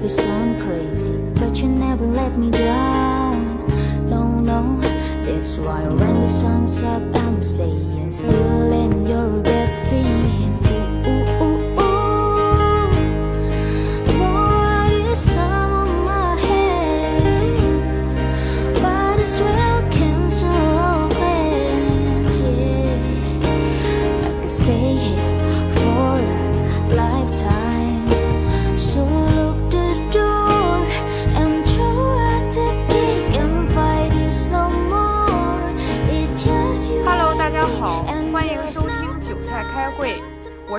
[0.00, 3.66] if it sound crazy, but you never let me down.
[4.08, 4.80] No, no,
[5.24, 10.89] that's why when the sun's up, I'm staying still in your bed singing.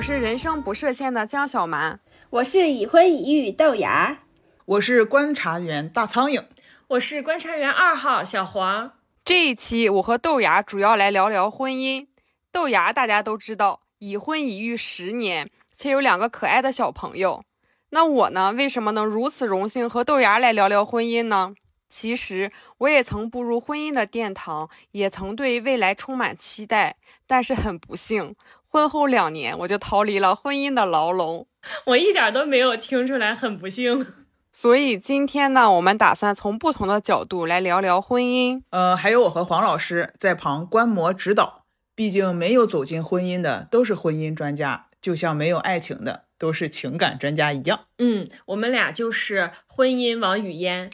[0.02, 2.00] 我是人生不设限的江小蛮。
[2.30, 4.18] 我是已婚已育豆芽，
[4.64, 6.42] 我是观察员大苍蝇，
[6.88, 8.94] 我是观察员二号小黄。
[9.24, 12.08] 这一期我和豆芽主要来聊聊婚姻。
[12.50, 17.44] 豆芽大家都知道，已婚已育十年，且有两个可爱的小朋友。
[17.90, 21.54] 那我呢，为什么能如此荣幸和豆芽来聊聊婚姻呢？
[21.88, 26.96] 其实我也曾步入婚姻的殿堂，也曾对未来充满期待，
[27.28, 28.34] 但是很不幸，
[28.72, 31.46] 婚后两年我就逃离了婚姻的牢笼。
[31.84, 34.06] 我一点都没有听出来很不幸。
[34.50, 38.62] 所以今天呢，我们打算从不同的角度来聊聊婚姻。
[38.70, 41.64] 呃，还有我和黄老师在旁观摩指导。
[41.94, 47.80] 毕竟没有走进婚姻的都是婚姻专家，就像没有爱情的都是情感专家一样。
[47.98, 50.88] 嗯，我们俩就是婚姻王语嫣。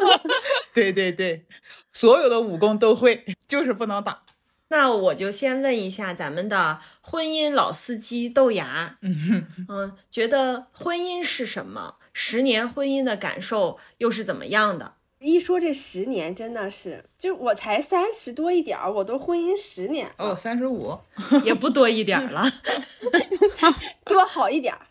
[0.72, 1.44] 对对对，
[1.92, 4.22] 所有的武功都会，就是不能打。
[4.70, 11.96] 那我就先问一下咱们的婚姻老司机豆芽，嗯，嗯，觉得婚姻是什么？
[12.12, 14.94] 十年婚姻的感受又是怎么样的？
[15.18, 20.98] 一说这十年真的是，就我才三十多一点儿，我都婚姻十年了，哦，三十五，
[21.44, 22.50] 也不多一点儿了。
[24.06, 24.86] 多好一点儿。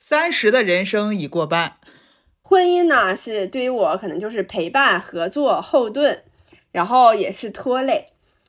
[0.00, 1.76] 三十的人生已过半。
[2.42, 6.24] 婚姻呢，是对于我可能就是陪伴、合作、后盾，
[6.72, 8.06] 然后也是拖累。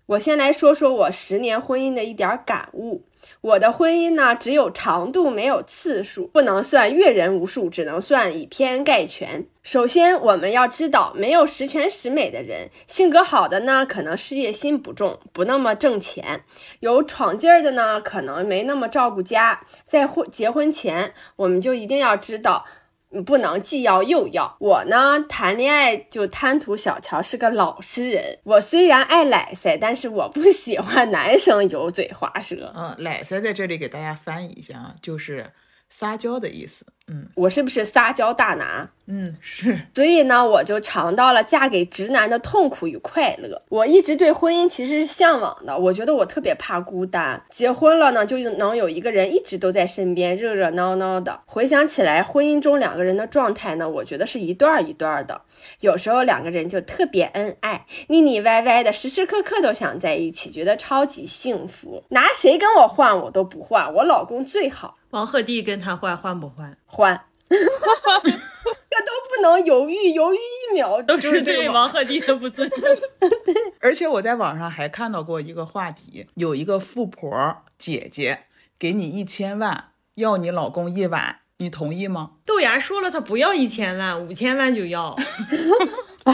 [0.07, 3.05] 我先来说说我十年婚姻的一点感悟。
[3.41, 9.45] 我的婚姻呢，只有长度没有次数，不能算阅人无数，只能算以偏概全。
[9.63, 12.69] 首先，我们要知道，没有十全十美的人。
[12.87, 16.41] 性格好的呢，可能事业心不重，不那么挣钱；
[16.79, 19.61] 有闯劲儿的呢，可能没那么照顾家。
[19.85, 22.65] 在婚结婚前，我们就一定要知道。
[23.25, 24.55] 不能既要又要。
[24.59, 28.39] 我呢，谈恋爱就贪图小乔是个老实人。
[28.43, 32.73] 我虽然爱奶塞，但是我不喜欢男生油嘴滑舌。
[32.75, 35.51] 嗯，奶塞在这里给大家翻译一下啊，就是
[35.91, 36.83] 撒娇的意思。
[37.07, 38.89] 嗯我是不是撒娇大拿？
[39.07, 39.81] 嗯，是。
[39.93, 43.61] 所以呢，我就尝到了嫁给直男的痛苦与快乐。
[43.67, 47.43] 我一直对婚姻其实是向往的，我觉得我特别怕孤单。
[47.49, 51.41] 结婚了呢，就能有一个人一直都在身边，热热闹闹的。
[51.45, 55.41] 回想起来，婚姻中两个人的状态呢，我觉得是一段儿一段儿的。
[55.81, 62.01] 有时候两个人就特别恩爱，腻腻歪歪的，时时刻刻都想在一起，觉得超级幸福。
[62.09, 66.77] 拿谁跟我换我都不换，我老公最好，王鹤棣跟他换换不换？
[66.85, 67.25] 换。
[67.51, 72.79] 这都不能犹豫，犹豫一秒都是这个嘛对王鹤棣的不尊重。
[73.45, 78.45] 对而且我在网上还看到过一个话题，有一个富婆姐姐
[78.79, 82.31] 给你一千万，要你老公一晚，你同意吗？
[82.43, 85.15] 豆芽说了，他不要一千万，五千万就要。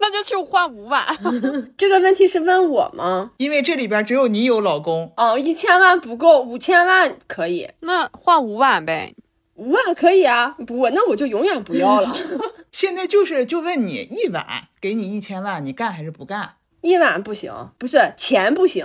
[0.00, 1.04] 那就去换五万。
[1.78, 3.30] 这个问题是问我吗？
[3.36, 9.14] 因为这里边只有你有老公，哦，一千万不够，五千万可以，那换五万呗。
[9.54, 10.56] 五万可以啊。
[10.66, 12.16] 不，那我就永远不要了。
[12.72, 14.44] 现在就是就问你一晚
[14.80, 16.54] 给你一千万，你干还是不干？
[16.80, 18.84] 一晚不行，不是钱不行，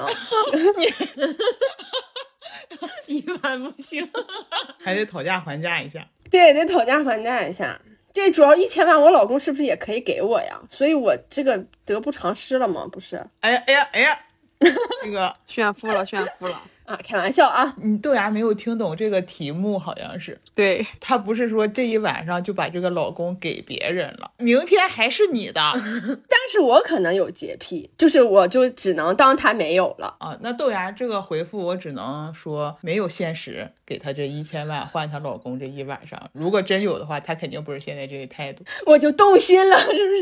[3.07, 4.07] 一万不行。
[4.83, 6.07] 还得讨价还价一下。
[6.29, 7.79] 对，得讨价还价一下。
[8.13, 10.59] 这主要一千万，我老公是不是也可以给我呀？
[10.69, 12.87] 所以我这个得不偿失了吗？
[12.91, 14.17] 不是哎呀哎呀哎呀，
[15.03, 16.61] 这个炫富了，炫富了。
[16.85, 17.75] 啊，开玩笑啊。
[17.81, 25.61] 你豆芽没有听懂这个题目，好像是对，他不是说这一晚上就把这个老公给别人了，明天还是你的
[26.29, 30.15] 但是我可能有洁癖，就是我就只能当他没有了。
[30.19, 30.37] 啊。
[30.41, 40.15] 那豆芽这个回复我只能说没有现实给她这一千万换她老公这一晚上，如果真有的话，她肯定不是现在这个态度， 我就动心了，是不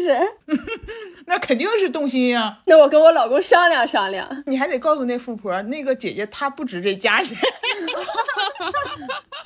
[0.55, 0.63] 是？
[1.25, 4.43] 那肯定是动心呀、那我跟我老公商量商量。
[4.45, 7.37] 你还得告诉那富婆，那个姐姐她不值这价钱。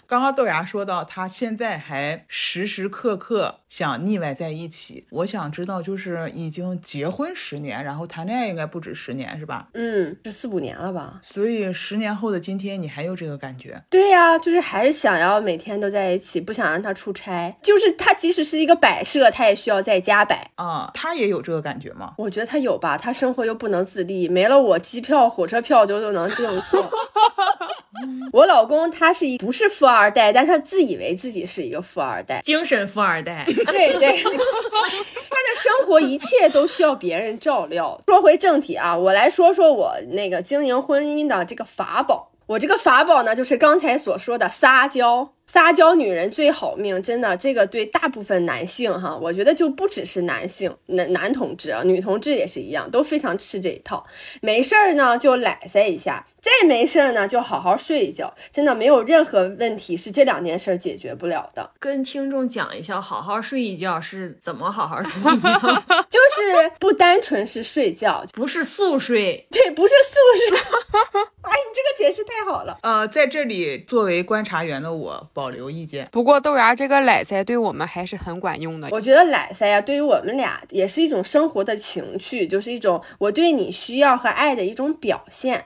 [0.05, 5.05] 刚刚豆芽说到，他现在还时时刻刻想腻歪在一起。
[5.09, 9.67] 我想知道，就是已经结婚十年，然后谈恋爱应该不止十年，是吧？
[9.73, 11.19] 嗯，是四五年了吧？
[11.21, 13.83] 所以十年后的今天，你还有这个感觉？
[13.89, 17.57] 对呀，就是还是想要每天都在一起，不想让他出差。
[17.61, 20.49] 就是他即使是一个摆设，他也需要在家摆。
[20.55, 22.13] 啊，他也有这个感觉吗？
[22.17, 26.89] 我觉得他有吧，他生活又不能自立，没了我机票、火车票都都能订票。
[28.33, 33.45] 我老公他是一不是富二代，但他自以为自己是一个富二代，精神富二代。
[33.45, 37.99] 对 对， 他的生活一切都需要别人照料。
[38.07, 42.31] 说回正题啊，我来说说我那个经营婚姻的这个法宝。
[42.47, 45.33] 我这个法宝呢，就是刚才所说的撒娇。
[45.47, 54.05] 撒娇女人最好命，真的，这个对大部分男性哈，我觉得就不只是男性，男男同志啊，女同志也是一样，都非常吃这一套。
[54.41, 61.71] 没事儿呢就懒塞一下，再没事儿呢就好好睡一觉，真的没有任何问题是这两件事解决不了的。
[61.79, 65.49] 跟听众讲一下，好好睡一觉是怎么好好睡一觉？
[66.09, 70.17] 就是不单纯是睡觉，不是速睡，对，不是速
[70.49, 70.57] 睡。
[71.47, 72.77] 哎，你这个解释太好了。
[72.81, 75.29] 呃，在这里作为观察员的我。
[75.37, 76.09] 保留意见。
[76.11, 78.87] 不过豆芽这个奶塞对我们还是很管用的。
[78.91, 85.65] 我觉得奶塞呀，对于我们俩也是一种生活的情趣，就是一种我对你需要和爱的一种表现。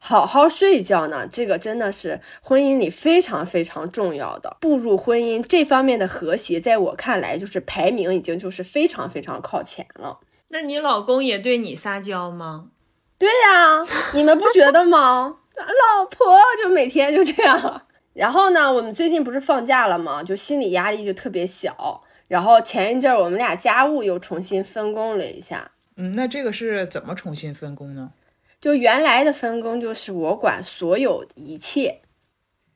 [0.00, 4.56] 好好睡觉呢，这个真的是婚姻里非常非常重要的。
[4.60, 10.18] 步入婚姻这方面的和谐，在我看来就是排名已经就是非常非常靠前了。
[10.48, 12.70] 那你老公也对你撒娇吗？
[13.16, 15.36] 对呀，你们不觉得吗？
[15.54, 17.82] 老婆就每天就这样。
[18.14, 20.22] 然后呢，我们最近不是放假了吗？
[20.22, 22.02] 就心理压力就特别小。
[22.28, 25.70] 然后前一阵我们俩家务又重新分工了一下。
[25.96, 28.12] 嗯，那这个是怎么重新分工呢？
[28.60, 32.00] 就原来的分工就是我管所有一切，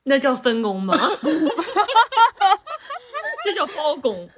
[0.04, 0.98] 那叫分工吗？
[3.44, 4.28] 这叫包工。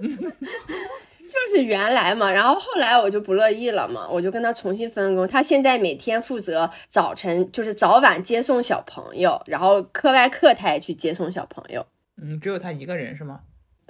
[1.29, 5.29] 就是原来嘛，然后后来我就不乐意了嘛，我就跟他重新分工。
[5.29, 11.87] 他现在每天负责早晨，就是早晚接送小朋友，然后课外课他也去接送小朋友。
[12.21, 13.41] 嗯，只有他一个人是吗？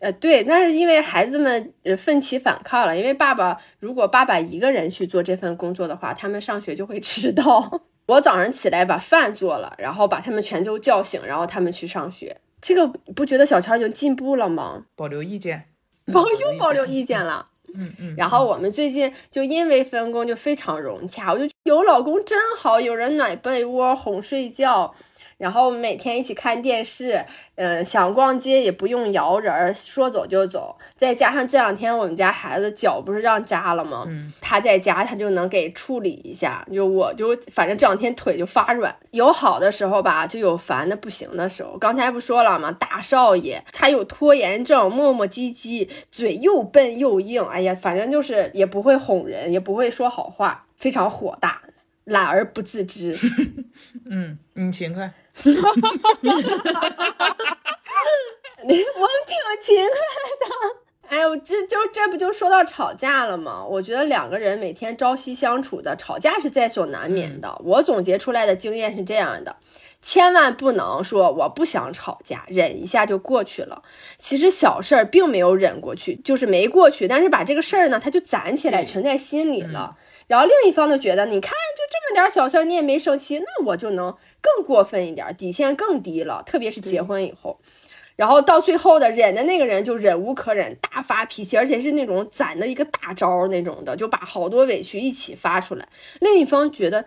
[0.01, 7.83] 呃，对，那是因为孩子们呃奋起反抗了，因为爸爸如果爸爸一个人去做这份工作的话，他们上学就会迟到。
[8.07, 12.37] 我早上起来把饭做了，然后把他们全都叫醒，然后他们去上学。
[12.61, 14.85] 这个不觉得小乔已经进步了吗？
[14.97, 15.65] 保留意见。
[16.13, 24.95] 保又保留意见了，嗯嗯，然后我们最近就因为分工就非常融洽，我就有老公真好，有人暖被窝哄睡觉。
[25.39, 27.25] 然后每天一起看电视，
[27.55, 30.77] 嗯，想逛街也不用摇人，说走就走。
[30.97, 34.05] 再加上这两天我们家孩子脚不是让扎了吗？
[34.09, 36.67] 嗯，他在家他就能给处理一下。
[36.73, 41.79] 就我就反正这两天腿就发软，有好的时候吧，就有烦的不行的时候。
[41.79, 42.73] 刚才不说了吗？
[42.73, 47.45] 大少爷他有拖延症，磨磨唧唧，嘴又笨又硬。
[47.45, 51.63] 哎呀，反正就是也不会哄人，也不会说好话，非常火大，
[52.03, 53.17] 懒而不自知。
[54.11, 55.13] 嗯，你勤快。
[55.45, 55.91] 哈哈
[56.23, 57.37] 哈哈哈！
[58.67, 59.93] 你我挺勤快
[60.41, 60.77] 的。
[61.09, 63.65] 哎呦，这就这不就说到吵架了吗？
[63.65, 67.59] 我觉得两个人每天朝夕相处的，吵架是在所难免的。
[67.65, 69.57] 我总结出来的经验是这样的：
[70.03, 73.83] 千万不能说我不想吵架，忍一下就过去了。
[74.19, 79.97] 其实小事儿并没有忍过去，就是没过去，但是把这个事儿呢，它就攒起来，存在心里了。
[80.29, 86.43] 然后另一方就觉得，你看，就这么点小事儿，你也没生气，那我就能更过分一点，底线更低了。
[86.45, 87.59] 特别是结婚以后，
[88.15, 95.89] 然后到最后的忍的那个人就忍无可忍，大发脾气，而且是那种攒的一个大招那种的，就把好多委屈一起发出来。
[96.21, 97.07] 另一方觉得，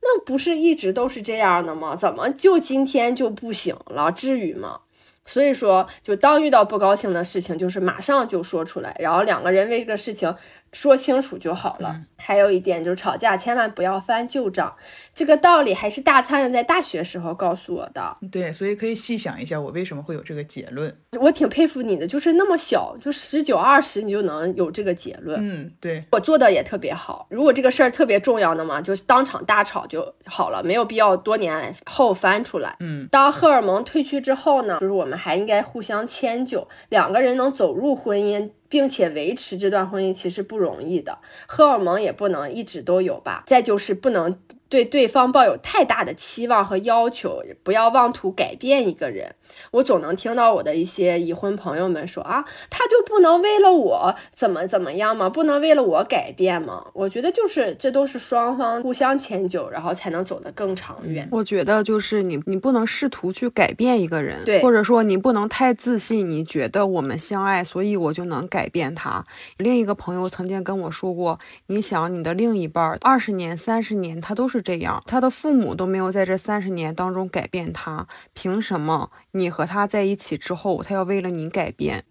[0.00, 1.96] 那不是一直都是这样的吗？
[1.96, 4.12] 怎么就今天就不行了？
[4.12, 4.82] 至于吗？
[5.24, 10.32] 所以说，就当遇到不高兴的事情，就是马上就说出来，然后两个人为这个事情。
[10.72, 12.00] 说清楚就好了。
[12.16, 14.76] 还有一点就是吵架千万不要翻旧账，
[15.14, 18.16] 这个道理还是大苍蝇在大学时候告诉我的。
[18.30, 20.94] 对，所以可以细想一下，我为什么会有这个结论。
[21.18, 25.38] 我挺佩服你的，就是那么小，就十九二十，你就能有这个结论。
[25.42, 27.26] 嗯，对我做的也特别好。
[27.30, 32.76] 如果这个事儿特别重要的嘛，就当场大吵就好了，没有必要多年后翻出来。
[32.80, 38.50] 嗯，当荷尔蒙褪去之后呢，就是我们还应该互相迁就，两个人能走入婚姻。
[38.70, 43.42] 并且维持这段婚姻其实不容易的，荷尔蒙也不能一直都有吧。
[43.46, 44.38] 再就是不能
[44.70, 49.34] 对对方抱有太大的期望和要求，不要妄图改变一个人。
[49.72, 55.28] 我总能听到我的一些已婚朋友们说啊，他就不能为了我怎么怎么样吗？
[55.28, 56.86] 不能为了我改变吗？
[56.94, 61.28] 我觉得就是这都是双方互相迁就，然后才能走得更长远。
[61.32, 69.24] 我觉得就是你，你不能试图去改变一个人，对或者说你不能太自信，你觉得我们相爱，所以我就能改变他。
[69.58, 82.04] 另一个朋友曾经跟我说过，你想你的另一半二十年、三十年，他都是这样，他的父母都没有在这三十年当中改变他，凭什么你和他在一起之后，他要为了你改变？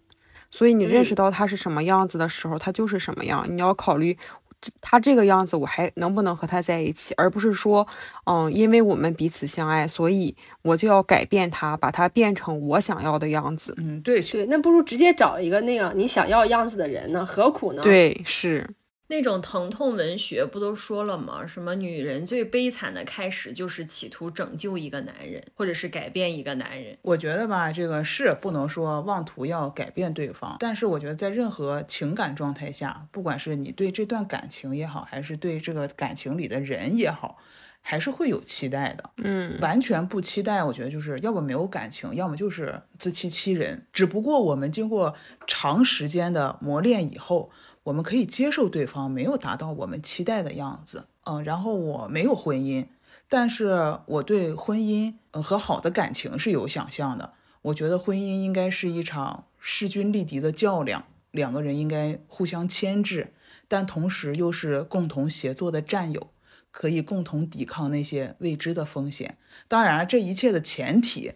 [0.50, 3.46] 所以你认识到他是什么样子的时候，他就是什么样。
[3.48, 4.18] 你要考虑
[4.80, 7.86] 他这个样子，我还能不能和他在一起，而不是说，
[8.24, 13.72] 嗯，因为我们彼此相爱，所以我就要改变他，把他变成我想要的样子。
[13.78, 17.24] 嗯，对，对，那不如直接找一个那样你想要样子的人呢？
[17.24, 18.68] 何苦呢？，对，是，
[19.10, 21.44] 那种疼痛文学不都说了吗？
[21.44, 26.96] 什么女人最悲惨的开始就是企图拯救一个男人，或者是改变一个男人。
[27.02, 37.36] 我觉得吧，这个是不能说妄图要改变对方，但是我觉得在任何情感状态下，不管是你对这段感情也好，还是对这个感情里的人也好，
[37.80, 39.10] 还是会有期待的。
[39.16, 43.84] 嗯，完全不期待，我觉得就是要么没有感情，要么就是自欺欺人。
[43.92, 45.12] 只不过我们经过
[45.48, 47.50] 长时间的磨练以后，
[47.84, 51.06] 我们可以接受对方没有达到我们期待的样子。
[51.24, 52.86] 嗯，然后我没有婚姻，
[53.28, 57.32] 但是我对婚姻和好的感情是有想象的。
[57.62, 63.32] 我觉得婚姻应该是一场势均力敌的较量，两个人应该互相牵制，
[63.68, 66.28] 但同时又是共同协作的战友。
[66.72, 69.36] 可以共同抵抗那些未知的风险。
[69.66, 71.32] 当然，这一切的前提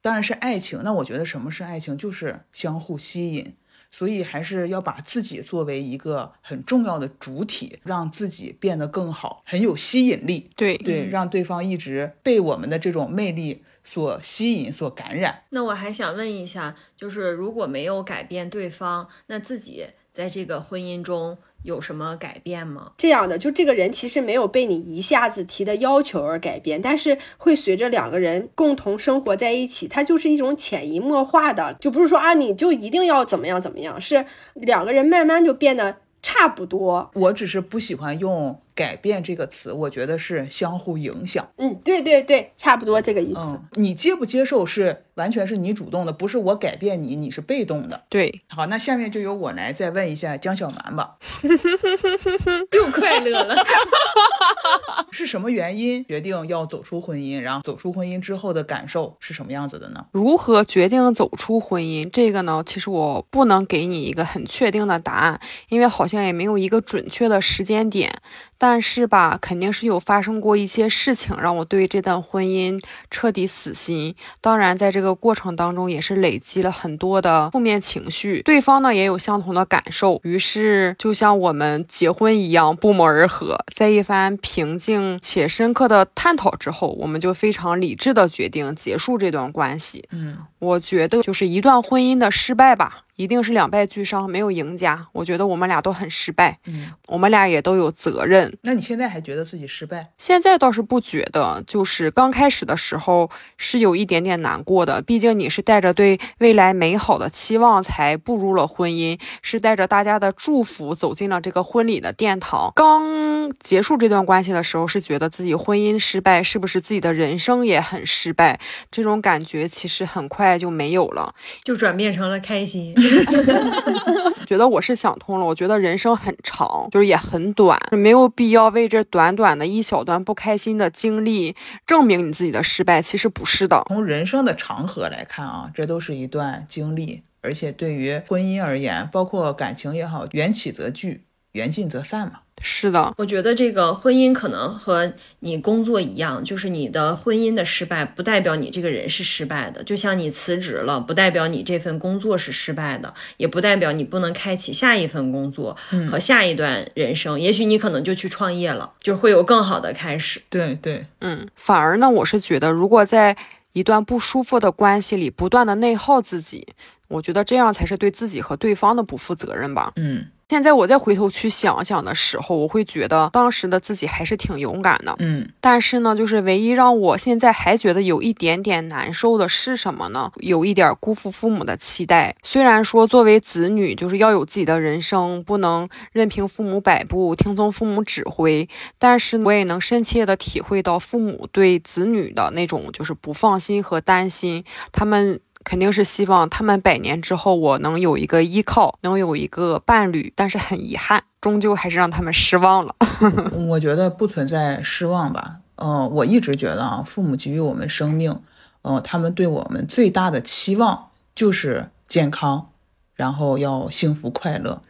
[0.00, 0.82] 当然是爱情。
[0.84, 1.98] 那我觉得什么是爱情？
[1.98, 3.56] 就是相互吸引。
[3.90, 10.50] 所以还是要把自己作为一个很重要的主体，让自己变得更好，很有吸引力。
[10.56, 15.42] 对，对，让对方一直被我们的这种魅力所吸引、所感染。
[15.50, 22.92] 那我还想问一下，就是如果没有改变对方，那自己在这个婚姻中有什么改变吗？
[22.96, 37.10] 这样的，就这个人其实没有被你一下子提的要求而改变，但是会随着两个人共同生活在一起，它就是一种潜移默化的，就不是说啊你就一定要怎么样怎么样，是两个人慢慢就变得差不多。
[37.14, 41.48] 我只是不喜欢用“改变”这个词，我觉得是相互影响。
[41.56, 43.40] 嗯，对对对，差不多这个意思。
[43.40, 48.04] 嗯，你接不接受是完全是你主动的，不是我改变你，你是被动的。
[48.08, 51.16] 对，好，那下面就由我来再问一下江小蛮吧，
[52.72, 53.56] 又快乐了。
[55.10, 57.40] 是什么原因决定要走出婚姻？
[57.40, 60.04] 然后走出婚姻之后的感受是什么样子的呢？
[60.12, 62.10] 如何决定走出婚姻？
[62.10, 65.40] 这个呢，其实我不能给你一个很确定的答案，
[65.70, 68.20] 因为好像也没有一个准确的时间点。
[68.68, 72.82] 但是吧，肯定是有发生过一些事情让我对这段婚姻
[73.12, 74.16] 彻底死心。
[74.40, 80.20] 当然，在这个过程当中，也是累积了很多的负面情绪，对方呢也有相同的感受。
[80.24, 83.56] 于是，就像我们结婚一样，不谋而合。
[83.72, 90.08] 在一番平静且深刻的探讨之后，我们就非常理智的决定结束这段关系。
[90.10, 95.06] 嗯，我觉得就是一段婚姻的失败吧，一定是两败俱伤，没有赢家。
[95.12, 98.56] 我觉得我们俩都很失败，嗯，我们俩也都有责任。
[98.62, 100.06] 那你现在还觉得自己失败？
[100.18, 112.72] 现在倒是不觉得，就是刚开始的时候是有一点点难过的，毕竟你是带着对未来美好的期望才步入了婚姻，是带着大家的祝福走进了这个婚礼的殿堂。
[112.76, 118.60] 刚结束这段关系的时候，是觉得自己婚姻失败，是不是自己的人生也很失败？
[118.90, 121.34] 这种感觉其实很快就没有了。
[121.64, 122.94] 就转变成了开心。
[124.46, 133.02] 觉得我是想通了，我觉得人生很长，就是也很短，没有必要为这短短的一小段不开心的经历证明你自己的失败。
[133.02, 141.22] 其实不是的，从人生的长河来看啊，这都是一段经历，而且对于婚姻而言，包括感情也好，缘起则聚，
[141.56, 142.40] 缘尽则散嘛。
[142.62, 155.76] 是的，我觉得这个婚姻可能和你工作一样，就是你的婚姻的失败不代表你这个人是失败的，就像你辞职了，不代表你这份工作是失败的，也不代表你不能开启下一份工作
[156.10, 157.38] 和下一段人生。
[157.38, 160.40] 也许你可能就去创业了，就会有更好的开始。
[160.48, 163.36] 对对，嗯，反而呢，我是觉得，如果在
[163.74, 166.66] 一段不舒服的关系里不断的内耗自己，
[167.08, 169.92] 我觉得这样才是对自己和对方的不负责任吧。
[169.96, 175.12] 嗯，现在我再回头去想想的时候，我会觉得当时的自己还是挺勇敢的。
[175.18, 180.30] 嗯但是呢，就是唯一让我现在还觉得有一点点难受的是什么呢？
[180.36, 182.36] 有一点辜负父母的期待。
[182.44, 188.68] 虽然说作为子女，就是要有自己的人生，不能任凭父母摆布，听从父母指挥，
[189.00, 194.64] 但是我也能深切的体会到父母对子女的那种就是不放心和担心。
[194.92, 202.94] 他们肯定是希望他们百年之后我能有一个依靠，能有一个伴侣，但是很遗憾，终究还是让他们失望了。
[203.66, 205.56] 我觉得不存在失望吧。
[205.74, 208.40] 嗯、我一直觉得啊，父母给予我们生命，
[208.82, 212.68] 嗯、他们对我们最大的期望就是健康，
[213.16, 214.80] 然后要幸福快乐。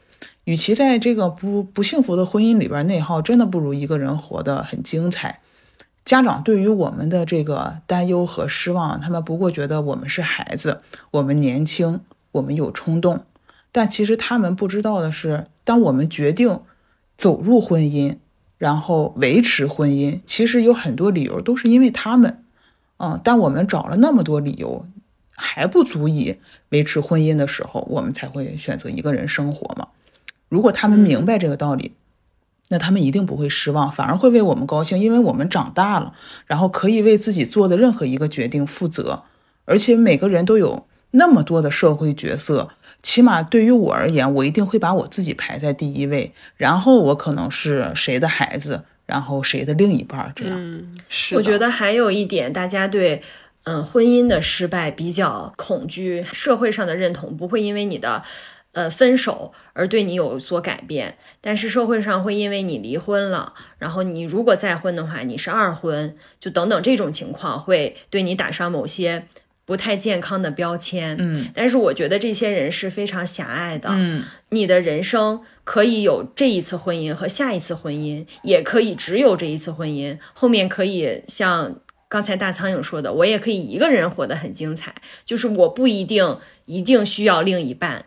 [0.44, 5.40] 与其在这个不不幸福的婚姻里边内耗，真的不如一个人活得很精彩。
[6.06, 13.24] 家长对于我们的这个担忧和失望，他们不过觉得我们是孩子，我们年轻，我们有冲动，
[13.72, 16.60] 但其实他们不知道的是，当我们决定
[17.18, 18.18] 走入婚姻，
[18.56, 22.44] 然后维持婚姻，其实有很多理由都是因为他们，
[22.98, 24.86] 嗯，但我们找了那么多理由，
[25.34, 26.36] 还不足以
[26.68, 29.88] 维持婚姻的时候，我们才会选择一个人生活嘛。
[30.48, 31.96] 如果他们明白这个道理，
[32.68, 36.12] 那他们一定不会失望，反而会为我们高兴，因为我们长大了，
[36.46, 39.22] 然后可以为自己做的任何一个决定负责，
[39.64, 42.70] 而且每个人都有那么多的社会角色，
[43.02, 50.54] 起码对于我而言，我一定会把我自己排在第一位，然后我可能是谁的孩子，然后谁的另一半儿，这样。
[50.58, 53.22] 嗯，是我觉得还有一点，大家对
[53.62, 58.22] 嗯婚姻的失败比较恐惧，社会上的认同不会因为你的
[58.76, 69.28] 呃分手而对你有所改变，但是社会上会因为你离婚了，然后你如果再婚的话，你是二婚，就等等这种情况会对你打上某些
[69.64, 71.16] 不太健康的标签。
[71.18, 73.88] 嗯但是我觉得这些人是非常狭隘的。
[73.92, 88.04] 嗯你的人生可以有这一次婚姻和下一次婚姻，也可以只有这一次婚姻，后面可以像刚才大苍蝇说的，我也可以一个人活得很精彩，就是我不一定一定需要另一半，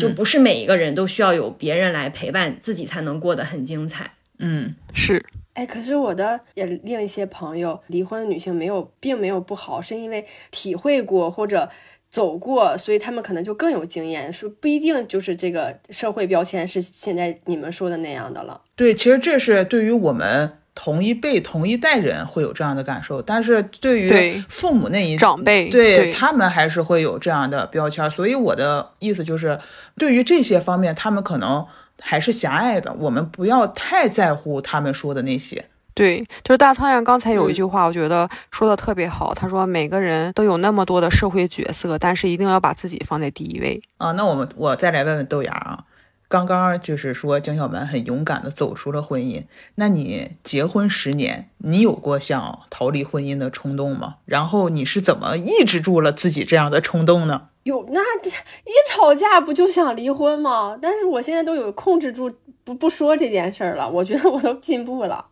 [0.00, 4.10] 就不是每一个人都需要有别人来陪伴自己才能过得很精彩。
[4.38, 11.68] 嗯是哎，可是我的也另一些朋友，离婚的女性没有，并没有不好，是因为体会过或者
[12.08, 18.60] 走过，所以他们可能就更有经验，说不一定就是这个社会标签是现在你们说的那样的了。
[18.76, 20.50] 对，其实这是对于我们
[20.82, 28.10] 同一辈、同一代人会有这样的感受，但是对于父母那一长辈对对他们还是会有这样的标签。
[28.10, 29.60] 所以我的意思就是，
[29.98, 31.66] 对于这些方面，他们可能
[32.00, 35.66] 还是狭隘的，我们不要太在乎他们说的那些。
[35.92, 39.34] 对，就是大苍蝇刚才有一嗯句话，我觉得说的特别好。
[39.34, 43.82] 他说每个人都有那么多的社会角色，但是一定要把自己放在第一位。
[43.98, 45.84] 啊，那我们我再来问问豆芽啊，
[46.30, 49.42] 刚刚就是说江小蛮很勇敢的走出了婚姻，
[49.74, 54.18] 那你结婚十年，你有过想逃离婚姻的冲动吗？
[54.26, 57.48] 然后你是怎么抑制住了自己这样的冲动呢？
[57.64, 60.78] 有那这一吵架不就想离婚吗？
[60.80, 65.26] 但是我现在都有控制住不不说这件事儿了，我觉得我都进步了。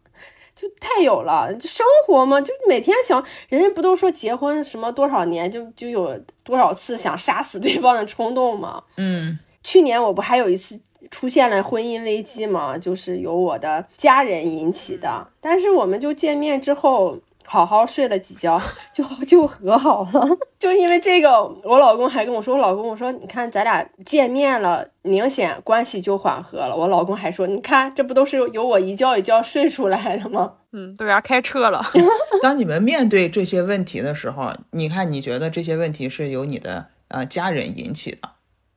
[0.57, 8.83] 就太有了，就生活嘛，就每天想，人家不都说结婚什么多少年就就有多少次想杀死对方的冲动吗？
[8.97, 10.81] 嗯去年我不还有一次
[11.11, 12.77] 出现了婚姻危机嘛？
[12.79, 17.19] 就是由我的家人引起的，但是我们就见面之后。
[17.51, 18.61] 好好睡了几觉，
[18.93, 20.29] 就就和好了。
[20.61, 31.83] 就因为这个，我老公还跟我说：“我老公，我说你看咱俩见面了，明显关系就缓和了。”我老公还说：“你看，这不都是由我一觉一觉睡出来的吗 嗯，豆芽开车了。
[32.43, 38.29] 当你们面对这些问题的时候，你看你觉得这些问题是由你的呃家人引起的，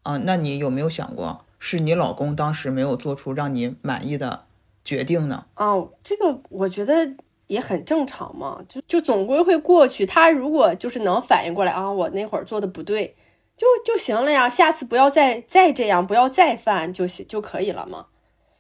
[0.03, 4.45] 啊、那你有没有想过是你老公当时没有做出让你满意的
[4.83, 7.13] 决定呢？？”哦，这个我觉得
[7.45, 10.05] 也很正常嘛，就就总归会过去。
[10.05, 13.15] 他如果就是能反应过来啊，我那会儿做的不对，
[13.55, 18.07] 就就行了呀，下次不要再再这样，不要再犯就行就可以了嘛。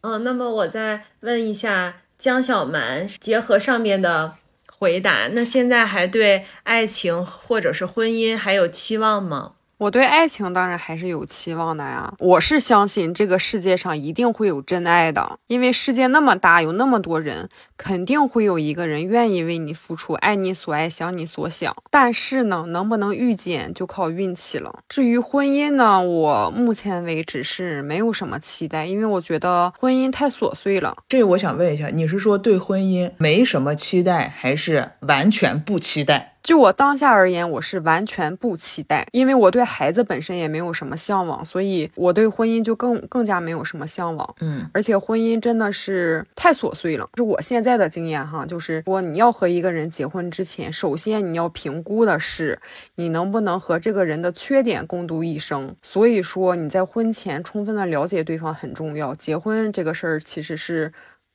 [0.01, 4.35] 嗯，那么我再问一下江小蛮，结合上面的
[4.71, 9.53] 回答，那现在还对爱情或者是婚姻还有期望吗？
[9.81, 21.75] 我对爱情当然还是有期望的呀，我是相信这个世界上一定会有真爱的，因为世界那么大，有那么多人，肯定会有一个人愿意为你付出，爱你所爱，想你所想。
[21.89, 24.83] 但是呢，能不能遇见就靠运气了。
[24.87, 30.95] 至于婚姻呢，我目前为止是没有什么期待，因为我觉得婚姻太琐碎了。
[31.09, 36.30] 这我想问一下，你是说对婚姻没什么期待，还是完全不期待？
[36.51, 44.35] 就我当下而言，我是完全不期待，因为我对孩子本身也没有什么向往，所以我对婚姻就更更加没有什么向往。
[44.41, 47.07] 嗯，而且婚姻真的是太琐碎了。
[47.15, 52.59] 是我现在的经验哈，就是说你要和一个人结婚之前，首先你要评估的是
[52.95, 55.73] 你能不能和这个人的缺点共度一生。
[55.81, 59.15] 所以说你在婚前充分的了解对方很重要。
[59.15, 60.91] 结婚这个事儿其实是。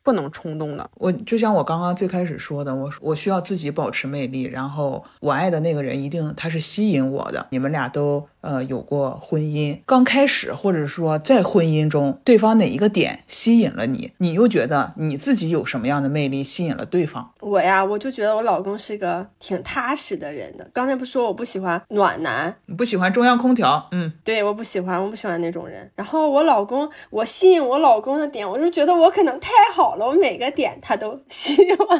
[0.06, 0.88] 不能冲动的。
[0.94, 7.44] 我就像我刚刚最开始说的，我我需要自己保持魅力，然后我爱的那个人一定他是吸引我的。
[7.50, 17.32] 你们俩都呃有过婚姻，刚开始或者说在婚姻中，对方哪一个点吸引了你，你又觉得你自己有什么样的魅力吸引了对方？
[17.40, 20.70] 我呀，我就觉得我老公是个挺踏实的人的。
[20.72, 23.88] 刚才不说我不喜欢暖男，你不喜欢中央空调？
[23.90, 25.90] 嗯，对，我不喜欢，我不喜欢那种人。
[25.96, 31.98] 然后我老公，我吸引我老公的点，我就觉得我可能太好了，我每个点他都 喜欢。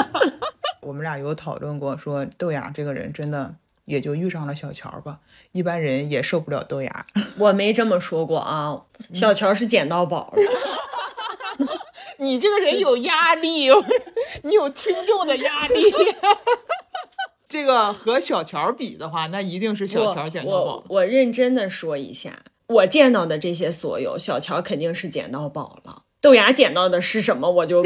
[0.82, 5.18] 我们俩有讨论过，说豆芽这个人真的也就遇上了小乔吧，
[5.52, 7.06] 一般人也受不了豆芽。
[7.38, 10.42] 我没这么说过啊，小乔是捡到宝的。
[12.18, 13.68] 你这个人有压力，
[14.44, 15.82] 你有听众的压力。
[17.48, 20.96] 这个和小乔比的话，那一定是小乔捡到宝我。
[20.96, 26.02] 我认真的说一下，我见到的这些所有，小乔肯定是捡到宝了。
[26.20, 27.82] 豆芽捡到的是什么，我就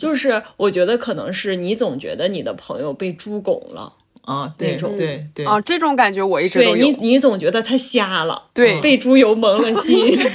[0.00, 3.92] 就是我觉得可能是你总觉得你的朋友被猪拱了，
[4.24, 6.92] 啊，对那种对对啊，这种感觉我一直都对你。
[7.00, 10.18] 你总觉得他瞎了，对被猪油蒙了心。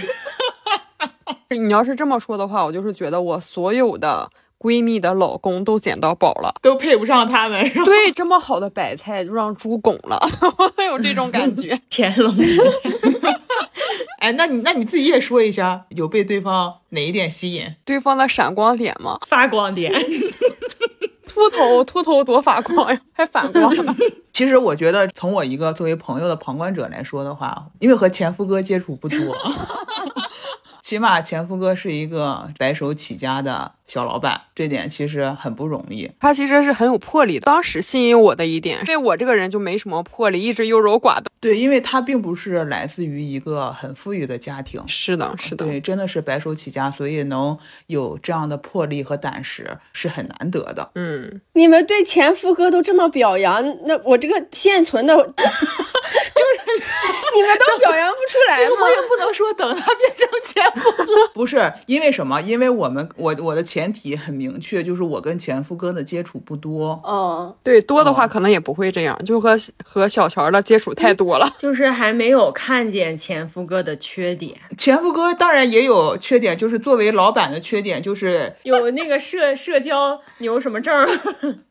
[1.49, 6.54] 你要是这么说的话，我就是觉得我所有的闺蜜的老公都捡到宝了。
[6.62, 7.65] 都配不上他们。
[7.69, 10.19] 是 吧对，这么好的白菜就让猪拱了，
[10.78, 11.80] 我有这种感觉。
[11.89, 12.36] 乾隆
[14.26, 17.76] 哎，那你那你自己也说一下，有被对方哪一点吸引？
[17.86, 19.94] 对方的闪光点吗，发光点，
[21.30, 23.96] 秃头，秃头多发光呀，还反光呢。
[24.34, 29.18] 其实我觉得，从我一个作为朋友的旁观者来说的话，因为和前夫哥接触不多，
[30.86, 36.12] 起码前夫哥是一个白手起家的小老板，这点其实很不容易。
[36.19, 37.45] 他其实是很有魄力的。
[37.45, 41.26] 当时吸引我的一点，因为我这个人就没什么魄力，一直优柔寡断。
[41.39, 45.65] 对，因为他并不是来自于一个很富裕的家庭，是的，是的。
[45.65, 50.91] 对，真的是白手起家，所以能有这样的魄力和胆识是很难得的。
[50.93, 56.35] 嗯，你们对前夫哥都这么表扬，那我这个现存的，就是
[57.36, 58.76] 你们都表扬不出来吗？
[58.82, 62.41] 我也不能说等他变成前夫哥， 不是因为什么？
[62.41, 67.00] 因为我们我我的前提很明确，就是我跟前夫哥的接触不多。
[67.04, 71.54] 哦，对，多的话可能也不会这样，就和和小乔的接触太多了。
[71.58, 81.08] 就是还没有看见前夫哥的缺点，前夫哥当然也有缺点，就是作为老板的缺点就是有那个社社交牛什么证儿。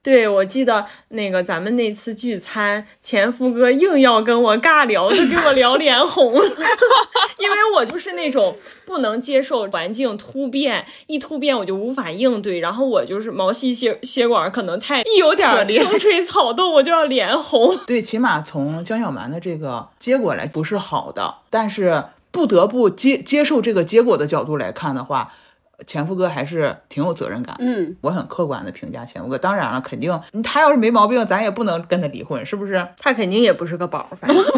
[0.02, 6.44] 对，我记得那个咱们那次聚餐，前夫哥硬要跟我尬聊，就给我聊脸红了，
[7.38, 17.76] 因为我就是那种不能接受环境突变，一突变我就无法应对，然后我就是毛细血血管可能太一有点儿风吹草动我就要脸红。
[17.86, 25.32] 对，起码从江小蛮的这个结果来不是好的，但是不得不接接受这个结果的角度来看的话，
[25.86, 27.54] 前夫哥还是挺有责任感。
[27.58, 32.86] 嗯，我很客观的评价前夫哥，当然了，肯定他要是没毛病，咱也不能跟他离婚，是不是？
[32.98, 34.44] 他肯定也不是个宝儿，反正。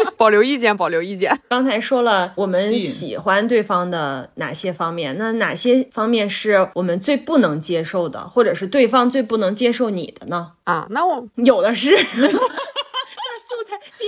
[0.16, 1.38] 保留意见，保留意见。
[1.48, 10.52] 刚才说了我们喜欢对方的哪些方面，那哪些方面是我们最不能接受的，或者是对方最不能接受你的呢？
[10.64, 11.96] 啊，那我有的是。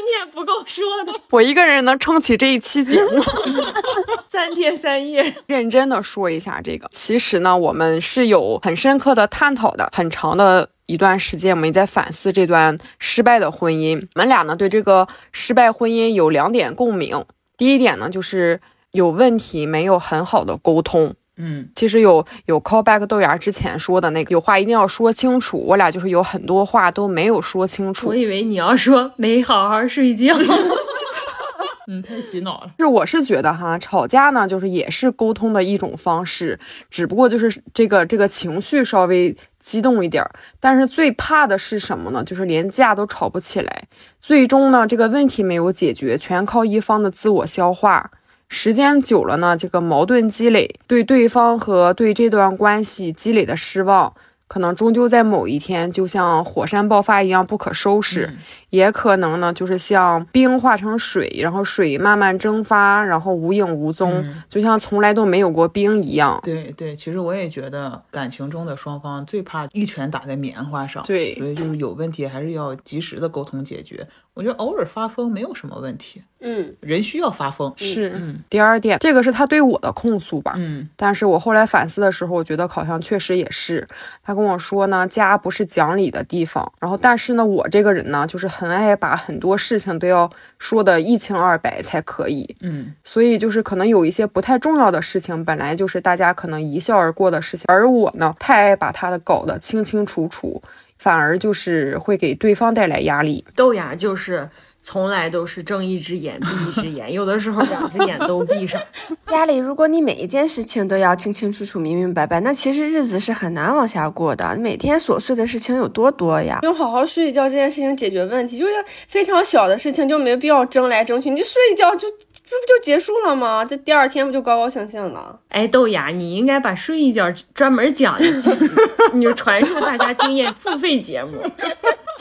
[0.01, 3.23] 那素材今天不够说的， 我一个人能撑起这一期节目。
[4.29, 5.35] 三天三夜。
[5.47, 14.01] 认真的说一下这个，其实呢，我们是有很深刻的探讨的，很长的一段时间，我们也在反思这段失败的婚姻。
[14.15, 17.25] 我们俩呢，对这个失败婚姻有两点共鸣。
[17.57, 18.61] 第一点呢，就是
[18.93, 21.15] 有问题，没有很好的沟通。
[21.43, 25.57] 嗯，其实有有 callback 豆芽之前说的那个，有话一定要说清楚。
[25.59, 28.15] 我俩就是有很多话都没有说清楚我。
[28.15, 30.37] 以为你要说没好好睡觉。
[31.89, 32.71] 嗯，太洗脑了。
[32.79, 40.31] 是我是觉得哈，吵架呢，就是也是沟通的一种方式，只不过就是这个这个情绪稍微激动一点儿。
[40.61, 42.23] 但是最怕的是什么呢？
[42.23, 43.85] 就是连架都吵不起来，
[44.21, 48.11] 最终呢，这个问题没有解决，全靠一方的自我消化。
[48.53, 54.13] 时间久了呢，这个矛盾积累，对对方和对这段关系积累的失望，
[54.51, 58.39] 可能终究在某一天就像火山爆发一样不可收拾，嗯
[58.71, 66.41] 也可能呢就是像冰化成水，然后水慢慢蒸发，然后无影无踪，嗯就像从来都没有过冰一样。
[66.43, 74.07] 对对，其实我也觉得感情中的双方最怕一拳打在棉花上，对所以就是有问题还是要及时的沟通解决。
[74.35, 77.73] 我觉得偶尔发疯没有什么问题，嗯，人需要发疯。
[77.77, 80.55] 是，嗯第二点，这个是他对我的控诉吧？
[80.57, 83.87] 嗯但是我后来反思的时候，我觉得好像确实也是。
[84.23, 86.73] 他跟我说呢，家不是讲理的地方。
[86.81, 92.57] 然后，但是呢，我这个人呢，就是很爱把很多事情都要说的一清二白才可以。
[92.63, 100.63] 嗯所以就是可能有一些不太重要的事情，本来就是大家可能一笑而过的事情，而我呢，太爱把它的搞得清清楚楚，
[100.99, 103.45] 反而就是会给对方带来压力。
[103.55, 104.49] 豆芽就是
[104.83, 108.81] 从来都是睁一只眼闭一只眼，有的时候两只眼都闭上。
[109.27, 114.57] 家里如果你每一件事情都要清清楚楚、明明白白，那其实日子是很难往下过的。
[114.57, 116.59] 每天琐碎的事情有多多呀？
[116.63, 118.73] 用好好睡一觉这件事情解决问题，就是
[119.07, 123.65] 非常小的事情就没必要争来争去，你就睡一觉就这不就结束了吗？
[123.65, 125.39] 这第二天不就高高兴兴了？
[125.51, 128.69] 哎，豆芽，你应该把睡一觉专门讲一期，
[129.13, 131.39] 你就传授大家经验付费节目，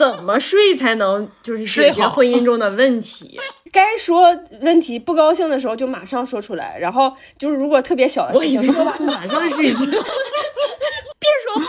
[0.00, 3.38] 怎么睡才能就是解决婚姻中的问题？
[3.70, 8.62] 该说问题不高兴的时候就马上说出来，然后就是如果特别小的事情，
[9.04, 11.59] 马上睡觉， 别说。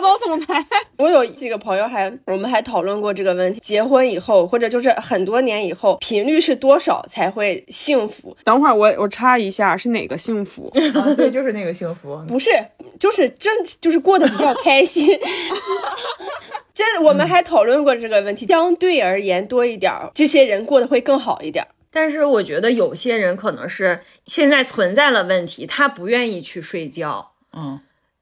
[0.00, 0.64] 霸道总裁，
[0.98, 8.36] 我有几个朋友还，我们还讨论过这个问题：结婚以后，或者就是很多年以后，频率是多少才会幸福？
[8.44, 10.72] 等会儿我我插一下，是哪个幸福？
[10.94, 12.16] 啊对，就是那个幸福。
[12.26, 12.50] 不是，
[12.98, 15.06] 就是真就是过得比较开心。
[16.72, 18.46] 真的，我们还讨论过这个问题。
[18.46, 21.68] 相对而言多一点儿，这些人过得会更好一点儿。
[21.92, 27.80] 但是我觉得有些人可能是现在存在了问题，他不愿意去睡觉，嗯，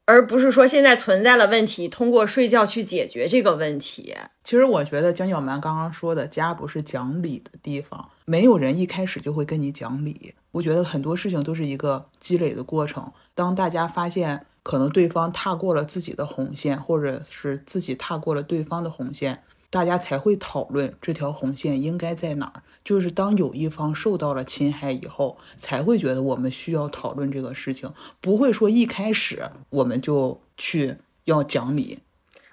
[0.08, 4.16] 而不是说现在存在了问题，通过睡觉去解决这个问题。
[4.42, 10.32] 其实我觉得江小蛮刚刚说的家不是讲理的地方，没有人一开始就会跟你讲理。
[10.52, 13.12] 我觉得很多事情都是一个积累的过程。
[13.34, 22.62] 当大家发现可能对方踏过了自己的红线，或者是自己踏过了对方的红线，大家才会讨论这条红线应该在哪儿。
[22.84, 31.98] 就是当有一方受到了侵害以后，才会觉得我们需要讨论这个事情，不会说一开始我们就去要讲理。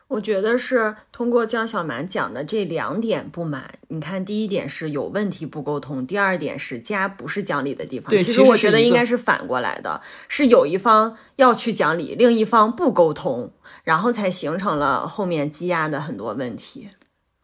[0.08, 3.80] 我觉得是通过江小蛮讲的这两点不满。
[3.88, 8.12] 你看，第一点是有问题不沟通，第二点是家不是讲理的地方。
[8.12, 13.52] 对其实我觉得应该是反过来的，是有一方要去讲理，另一方不沟通，
[13.84, 16.90] 然后才形成了后面积压的很多问题。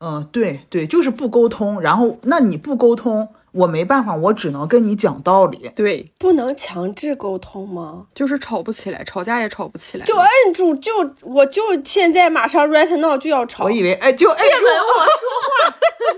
[0.01, 1.79] 嗯，对对，就是不沟通。
[1.79, 5.71] 然后，那你不沟通，我没办法，我只能跟你讲道理。
[5.75, 8.07] 对，不能强制沟通吗？
[8.15, 10.05] 就是吵不起来，吵架也吵不起来。
[10.05, 13.65] 就摁住，就我就现在马上 right now 就要吵。
[13.65, 15.75] 我以为，哎，就哎，别吻我 说话，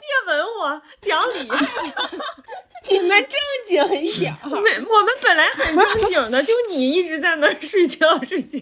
[0.00, 1.48] 别吻我，讲理。
[2.90, 4.48] 你们正经一点儿。
[4.60, 8.60] 没，我们本来很正经的，就你一直在那儿睡觉睡觉。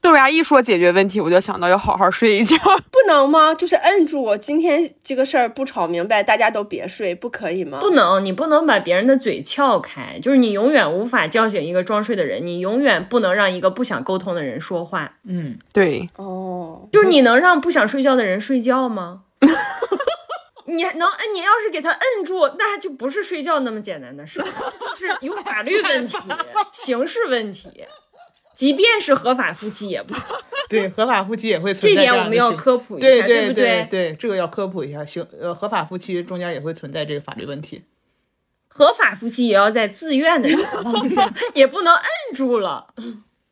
[0.00, 2.58] 豆芽一说解决问题，我就想到要好好睡一觉。
[2.90, 3.54] 不能吗？
[3.54, 7.78] 就是摁住我，今天这个事儿不吵明白，大家都别睡，不可以吗？
[7.80, 15.14] 不能，你不能把别人的嘴撬开，就是你永远无法叫醒一个装睡的人，你永远不能让一个不想沟通的人说话。
[15.26, 19.22] 嗯，对，哦，就是你能让不想睡觉的人睡觉吗？
[20.66, 24.46] 你能，摁，你要是给他摁住，那就不是睡觉那么简单的事儿，
[24.78, 26.16] 就是有法律问题、
[26.72, 27.84] 刑事问题，
[28.54, 30.36] 即便是合法夫妻也不行。
[30.68, 35.04] 对，合法夫妻也会存在这点我们要科普一下，对不对对，这个要科普一下。
[35.04, 37.84] 行，呃，合法夫妻中间也会存在这个法律问题。
[38.68, 42.88] 合法夫妻也要在自愿的情况下，也不能摁住了。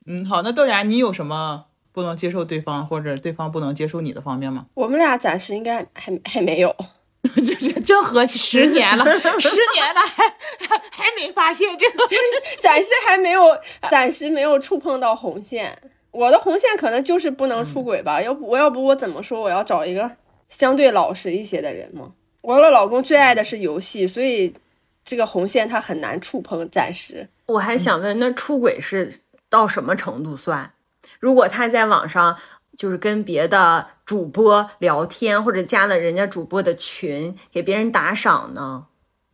[0.07, 4.67] 嗯，好，那豆芽，你有什么不能接受对方或者对方不能接受你的方面吗？
[4.75, 6.75] 我们俩暂时应该还还没有。
[7.23, 9.05] 这 这这合计十年了，
[9.39, 12.05] 十年了还还还没发现这个。
[12.61, 13.57] 暂时还没有，
[13.91, 15.77] 暂时没有触碰到红线。
[16.11, 20.11] 我的红线可能就是不能出轨吧，要不我要不我怎么说我要找一个
[20.49, 22.13] 相对老实一些的人嘛。
[22.43, 24.53] 我的老公最爱的是游戏，所以
[25.05, 27.29] 这个红线他很难触碰，暂时。
[27.47, 30.73] 我还想问，那出轨是到什么程度算？
[31.21, 32.37] 如果他在网上
[32.83, 38.87] 就是跟别的主播聊天，或者加了人家主播的群，给别人打赏呢？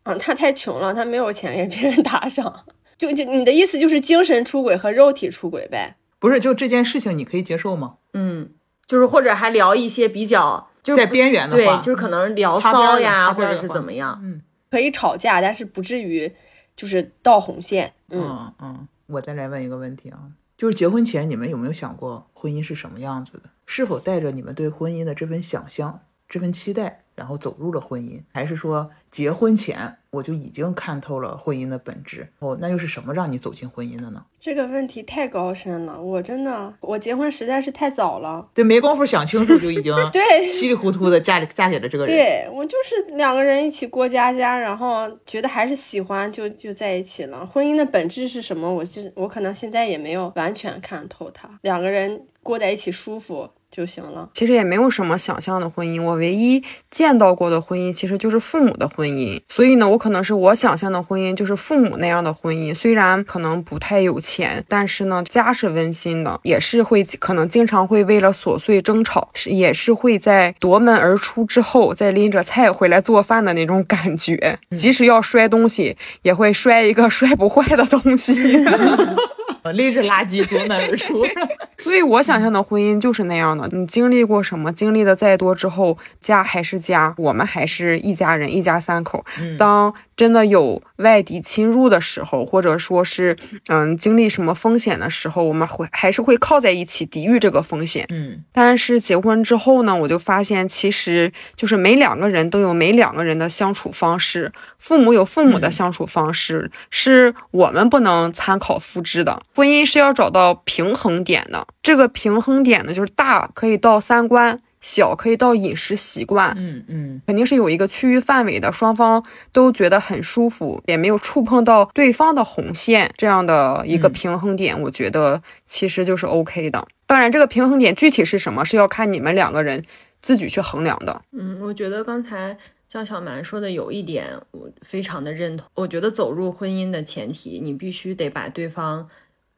[0.03, 2.63] 嗯，他太穷了，他没有钱给别人打赏。
[2.95, 5.95] 就就你的意思就是精神出轨和肉体出轨呗？
[6.19, 7.95] 不是，就这件事情你可以接受吗？
[8.13, 8.51] 嗯，
[8.85, 14.19] 就是或者还聊一些比较就是在边缘的对，话，就是可能聊骚呀，或者是怎么样。
[14.23, 16.31] 嗯可以吵架，但是不至于
[16.77, 17.91] 就是到红线。
[18.11, 20.19] 嗯，嗯嗯，我再来问一个问题啊，
[20.59, 23.43] 就是结婚前你们有没有想过婚姻是什么样子的？
[23.65, 28.21] 是否带着你们对婚姻的这份想象、这份期待，然后走入了婚姻？
[28.31, 32.27] 还是说结婚前我就已经看透了婚姻的本质？
[32.37, 34.23] 哦，那又是什么让你走进婚姻的呢？
[34.39, 38.47] 这个问题太高深了，我真的，我结婚实在是太早了。
[38.53, 42.15] 对，没工夫想清楚就已经 对稀里糊涂的嫁嫁给了这个人。
[42.15, 47.45] 对我就是两个人一起过家家，然后觉得还是喜欢，就就在一起了。
[47.45, 48.71] 婚姻的本质是什么？
[48.71, 51.49] 我是我可能现在也没有完全看透它。
[51.63, 54.29] 两个人过在一起舒服就行了。
[54.33, 59.39] 其实也没有什么想象的婚姻，我唯一见到过的婚姻其实就是父母的婚姻。
[59.47, 74.59] 所以呢，我可能是我想象的婚姻就是父母那样的婚姻，虽然可能不太有钱，但是呢，家是温馨的，也是会可能经常会为了琐碎争吵，是也是会在夺门而出之后再拎着菜回来做饭的那种感觉。
[74.77, 78.35] 即使要摔东西，也会摔一个 摔不坏的东西。
[79.63, 81.25] 呃拎着垃圾夺门而出。
[81.77, 83.67] 所以我想象的婚姻就是那样的。
[83.71, 89.23] 你经历过什么，经历的再多之后，家还是家，我们还是一家人，一家三口。
[89.57, 98.05] 当真的有外敌侵入的时候，或者说是嗯经历什么风险的时候，我们会还是会靠在一起抵御这个风险。
[98.09, 109.41] 嗯，但是结婚之后呢，我就发现其实就是每两个人都有每两个人的相处方式，父母有父母的相处方式，是我们不能参考复制的。
[109.55, 116.53] 婚姻是要找到平衡点的，这个平衡点呢，就是大可以到三观，小可以到饮食习惯。
[116.57, 126.87] 嗯嗯，肯定是有一个区域范围的，双方都觉得很舒服，也没有触碰到对方的红线，这样的一个嗯平衡点，我觉得其实就是 OK 的。
[127.05, 129.83] 当然，这个平衡点具体是什么，是要看你们两个人
[130.21, 131.21] 自己去衡量的。
[131.31, 132.55] 嗯，我觉得刚才
[132.87, 135.67] 江小蛮说的有一点，我非常的认同。
[135.73, 139.09] 我觉得走入婚姻的前提，你必须得把对方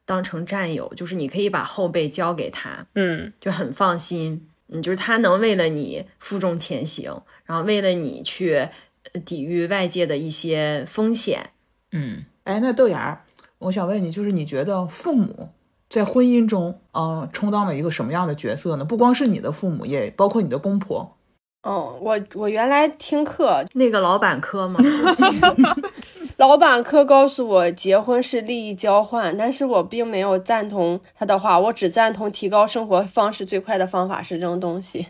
[0.06, 4.48] 当成战友，就是你可以把后背交给他，嗯，就很放心。
[4.72, 8.54] 嗯，就是他能为了你负重前行，然后为了你去
[9.12, 11.50] 呃抵御外界的一些风险。
[11.92, 13.24] 嗯，哎，那豆芽儿，
[13.58, 15.50] 我想问你，就是你觉得父母
[15.90, 18.84] 在婚姻中，嗯、充当了一个什么样的角色呢？
[18.84, 21.16] 不光是你的父母，也包括你的公婆。
[21.62, 24.80] 哦，我我原来听课，那个老板科嘛，
[26.42, 35.06] 老板课告诉我结婚是利益交换，但是我并没有赞同他的话，我只赞同提高生活方式最快的方法是扔东西。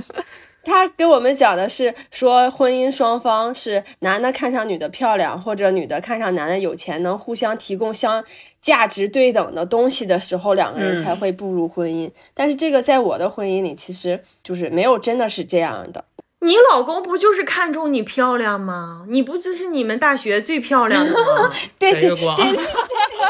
[0.62, 8.22] 他给我们讲的是说，婚姻双方是男的看上女的漂亮，或者女的看上男的有钱，能互相提供相
[8.60, 12.10] 价值对等的东西的时候，两个人才会步入婚姻。
[12.34, 16.04] 但是这个在我的婚姻里，其实就是没有真的是这样的。
[16.40, 19.04] 你老公不就是看中你漂亮吗？
[19.08, 21.52] 你不就是你们大学最漂亮的吗？
[21.78, 22.36] 对对白月光，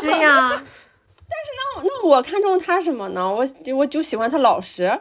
[0.03, 0.63] 对 呀，
[1.83, 3.27] 那我看中他什么呢？
[3.33, 5.01] 我我就喜欢他老实，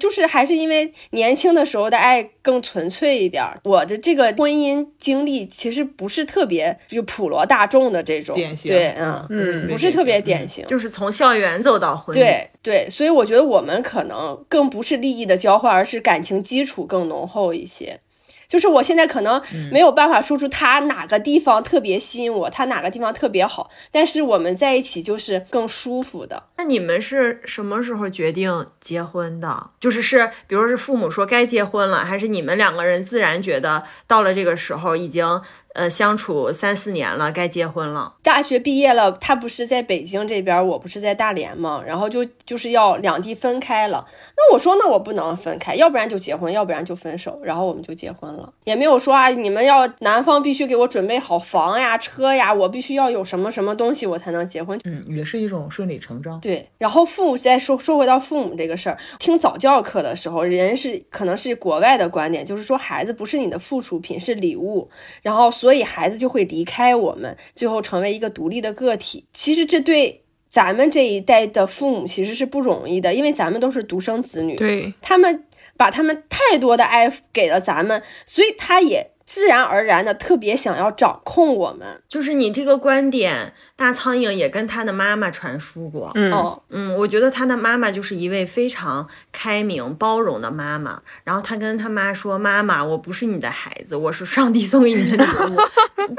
[0.00, 3.54] 就是还是因为年轻的时候的爱更纯粹一点儿。
[3.64, 10.64] 我的这个婚姻经历其实不是特别就普罗大众的这种，典型对，嗯，嗯不是特别典型。
[10.66, 12.18] 就是从校园走到婚姻。
[12.18, 18.00] 对对，所以我觉得我们可能更不是利益的交换，而是感情基础更浓厚一些。
[18.48, 26.44] 就是我现在可能没有办法说出他哪个地方特别吸引我，他哪个地方特别好，但是我们在一起就是更舒服的。
[26.56, 29.70] 那你们是什么时候决定结婚的？
[29.80, 35.40] 就是是，比如是父母说该结婚了，还是你们两个人自然觉得到了这个时候，已经
[35.76, 38.14] 呃相处三四年了，该结婚了？
[38.22, 44.04] 大学毕业了，他不是在北京这边，我不是在大连嘛，然后就就是要两地分开了。
[44.36, 54.80] 那我说，那我不能分开，要不然就结婚，要不然就分手，然后我们就结婚了，也没有说啊，你们要男方必须给我准备好房呀、车呀，我必须要有什么什么东西我才能结婚。
[54.84, 56.40] 嗯，也是一种顺理成章。
[56.40, 64.88] 对，然后父母再说说回到父母这个事儿，听早教课的时候，人是可能是国外的观点，就是说孩子不是你的附属品，是礼物，
[65.22, 69.24] 然后所以孩子就会离开我们，最后成为一个独立的个体。
[69.32, 75.44] 其实这对咱们这一代的父母其实是不容易的，因为咱们都是独生子女，对，他们
[75.76, 82.00] 把他们太多的爱给了咱们，所以他也自然而然的特别想要掌控我们。
[82.08, 86.12] 就是你这个观点，大苍蝇也跟他的妈妈传输过。
[86.14, 91.02] 嗯，哦，嗯，我觉得他的妈妈就是一位非常开明、包容的妈妈。
[91.24, 95.60] 然后他跟他妈说：“妈妈，我不是你的孩子，我是上帝送给你的礼物。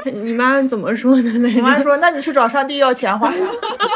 [0.22, 1.58] ”你妈怎么说的来着？
[1.58, 3.46] 我妈说：“那你去找上帝要钱花呀。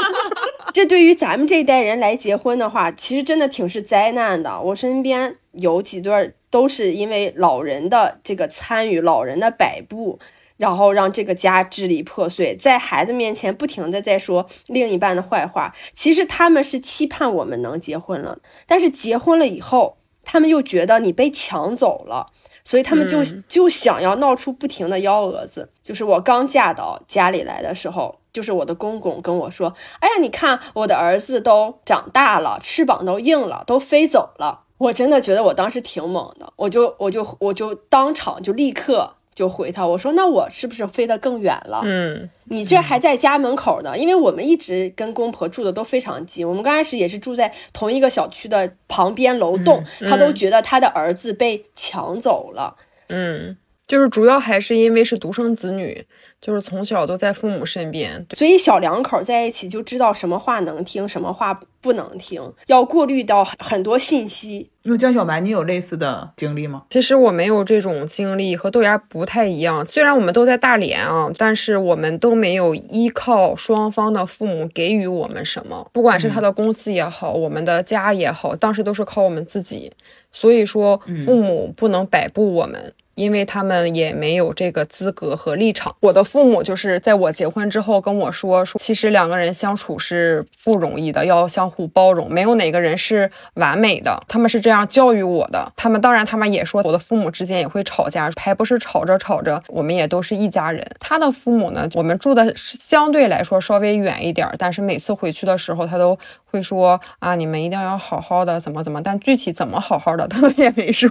[0.72, 4.58] 这对于咱们这一代人来结婚的话，其实真的挺是灾难的。
[4.58, 10.18] 我身边有几对儿都是因为老人的这个参与，老人的摆布，
[10.58, 15.74] 然后让这个家支离破碎，在孩子面前不停的在说另一半的坏话。
[15.94, 22.26] 其实他们是期盼我们能结婚了，但是结婚了以后，他们又觉得你被抢走了，
[22.62, 25.70] 所以他们就、就想要闹出不停的幺蛾子。
[25.82, 52.76] 就是我刚嫁到家里来的时候，就是我的公公跟我说：“哎呀，你看我的儿子都长大了，翅膀都硬了，都飞走了。”我真的觉得我当时挺猛的，我就我就我就当场就立刻就回他，我说：“那我是不是飞得更远了？”嗯，你这还在家门口呢，因为我们一直跟公婆住的都非常近，我们刚开始也是住在同一个小区的旁边楼栋，他都觉得他的儿子被抢走了。
[53.08, 53.56] 嗯，
[53.92, 56.02] 就是主要还是因为是独生子女，
[56.40, 58.24] 就是从小都在父母身边。
[58.32, 64.70] 所以小两口在一起就知道什么话能听，什么话不能听，要过滤到很多信息。
[64.84, 66.84] 那江小白，你有类似的经历吗？
[66.88, 69.86] 其实我没有这种经历，和豆芽不太一样。
[69.86, 79.92] 虽然我们都在大连啊，但是我们都没有依靠双方的父母给予我们什么，不管是他的公司也好，我们的家也好，当时都是靠我们自己。
[80.32, 82.94] 所以说，父母不能摆布我们。
[83.14, 85.94] 因为他们也没有这个资格和立场。
[86.00, 94.22] 我的父母就是在我结婚之后跟我说，说其实两个人相处是不容易的，要相互包容，没有哪个人是完美的。
[94.26, 95.70] 他们是这样教育我的。
[95.76, 100.86] 他们当然，他们也说我的父母之间也会吵架，还不是吵着吵着，我们也都是一家人。
[100.98, 109.02] 他的父母呢，我们住的相对来说稍微远一点，但是每次回去的时候，他都会说啊，你们一定要好好的，怎么怎么。
[109.02, 111.10] 但具体怎么好好的，他们也没说。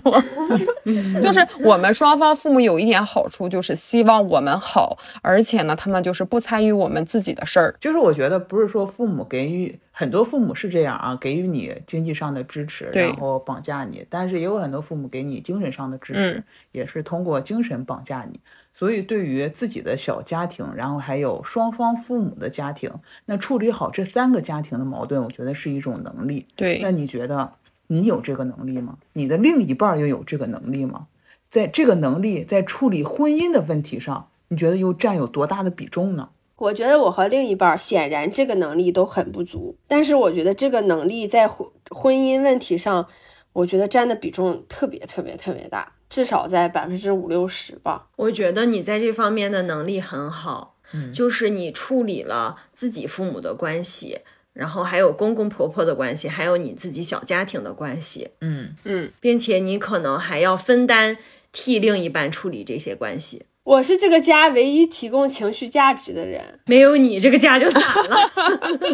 [1.21, 1.90] 就是我们。
[1.93, 7.75] 双方父母有一点好处，就是希望我们好，而且呢，他们就是不参与我们自己的事儿。
[7.79, 18.39] 就是我觉得不是说父母给予很多父母是这样啊，给予你经济上的支持，然后绑架你，但是也有很多父母给你精神上的支持，也是通过精神绑架你。
[18.73, 22.89] 所以对于自己的小家庭，然后还有双方父母的家庭，
[23.25, 26.45] 那处理好这三个家庭的矛盾，我觉得是一种能力。
[26.55, 27.51] 对，那你觉得
[27.87, 28.97] 你有这个能力吗？
[29.11, 31.07] 你的另一半又有这个能力吗？
[31.51, 36.29] 在这个能力在处理婚姻的问题上，你觉得又占有多大的比重呢？
[36.55, 43.05] 我觉得我和另一半显然这个能力都很不足，但是我觉得这个能力在婚婚姻问题上，
[43.51, 48.07] 我觉得占的比重特别特别特别大，至少在百分之五六十吧。
[48.15, 54.19] 我觉得你在这方面的能力很好，嗯，就是你处理了自己父母的关系。
[54.53, 61.17] 然后还有公公婆婆的关系，还有你自己小家庭的关系，嗯嗯，并且你可能还要分担
[61.51, 63.45] 替另一半处理这些关系。
[63.63, 68.17] 我是这个家唯一提供情绪价值的人，没有你这个家就散了。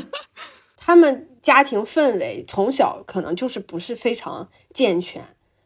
[0.76, 5.24] 他们家庭氛围从小可能就是不是非常健全，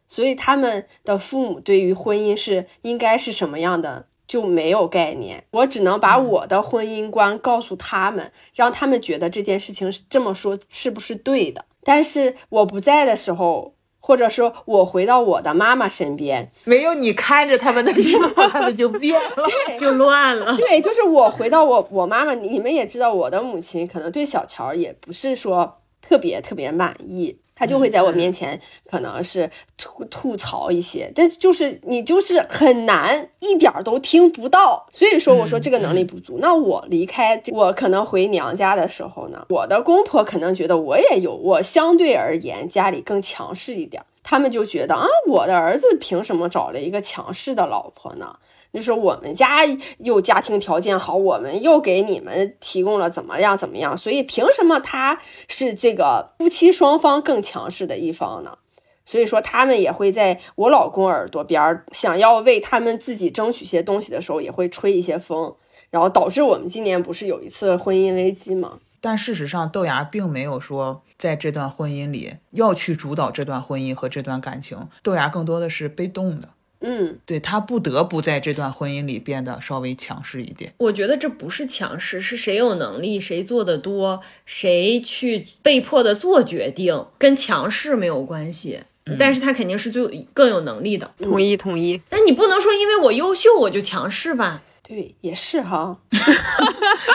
[0.08, 4.08] 所以他们的父母对于婚姻是应该是什么样的？
[4.28, 11.66] 就没有概念，我只能把我的婚姻观告诉他们，让他们觉得这件事情是这么说是不是对的。
[11.84, 20.58] 但是我不在的时候，或者说我回到我的妈妈身边，没有你看着他们的时候，他们就变了，就乱了。
[20.58, 27.38] 对，就是我回到我我妈妈，你们也知道，我的母亲可能对小乔也不是说特别特别满意。
[27.56, 34.88] 他就会在我面前，可能是吐吐槽一些，但就是你就是很难一点都听不到。
[34.92, 36.40] 所以说，我说这个能力不足。
[36.42, 48.38] 那我离开，我可能回娘家的时候呢，我的公婆可能觉得我也有，我相对而言家里更强势一点，他们就觉得啊，我的儿子凭什么找了一个强势的老婆呢？
[48.74, 49.66] 就是我们家
[50.00, 58.58] 又家庭条件好，我们又给你们提供了怎么样怎么样，所以凭什么他是这个夫妻双方更强势的一方呢？
[59.04, 65.54] 所以说他们也会在我老公耳朵边儿想要为他们自己争取些东西的时候，也会吹一些风，
[65.90, 68.80] 然后导致我们今年不是有一次婚姻危机吗？
[69.02, 76.50] 但事实上，豆芽并没有说在这段婚姻里要去主导这段婚姻和这段感情，豆芽更多的是被动的。
[76.82, 80.74] 嗯，对他不得不在这段婚姻里变得稍微强势一点。
[80.78, 88.82] 我觉得这不是强势，是谁有能力谁做的多，谁去被迫的做决定，跟强势没有关系。
[89.18, 91.12] 但是他肯定是最更有能力的。
[91.20, 92.02] 同意同意。
[92.08, 94.62] 但你不能说因为我优秀我就强势吧？
[94.88, 95.98] 对，也是哈。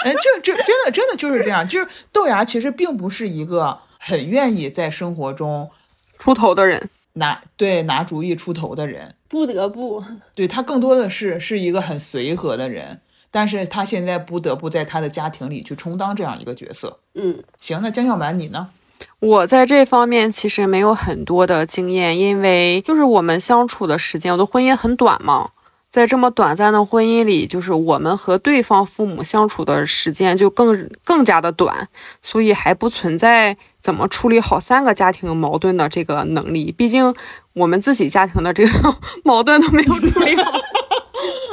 [0.04, 1.66] 哎，这这真的真的就是这样。
[1.66, 5.70] 就是豆芽其实并不是一个很愿意在生活中
[6.18, 6.90] 出头的人。
[7.16, 10.02] 拿对拿主意出头的人，不得不
[10.34, 13.00] 对他更多的是是一个很随和的人，
[13.30, 16.98] 但是他现在不得不在他的家庭里去充当这样一个角色。
[17.14, 18.68] 嗯，行，那江小满你呢？
[19.20, 25.50] 我在这方面其实没有很多的经验，因为就是我们相处的时间，我的婚姻很短嘛。
[25.90, 31.88] 在这么短暂的婚姻里，就是我们和对方父母相处的时间就更更加的短，
[32.20, 33.56] 所以还不存在
[33.86, 36.72] 怎么处理好三个家庭矛盾的这个能力。
[36.72, 37.14] 毕竟
[37.52, 40.58] 我们自己家庭的这个 矛盾都没有处理好。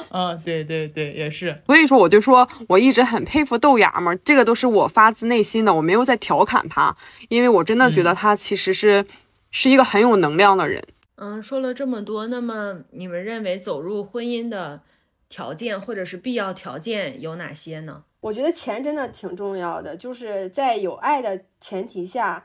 [0.09, 1.61] 嗯， 对对对，也是。
[1.67, 6.97] 所以说，我就说我一直很佩服豆芽嘛，这个都是我发自内心的，我没有在调侃他，
[7.29, 9.05] 因为我真的觉得他其实是、
[9.51, 10.83] 是一个很有能量的人。
[11.17, 14.81] 嗯，说了这么多，那么你们认为走入婚姻的
[15.29, 18.01] 条件或者是必要条件有哪些呢？
[18.21, 22.43] 我觉得钱真的挺重要的，就是在有爱的前提下，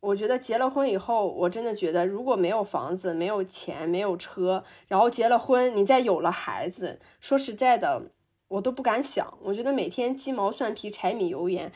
[0.00, 8.02] 我觉得结了婚以后，我真的觉得如果没有房子、没有钱、没有车，然后结了婚，你再有了孩子，说实在的，
[8.48, 9.32] 我都不敢想。
[9.40, 11.72] 我觉得每天鸡毛蒜皮、柴米油盐，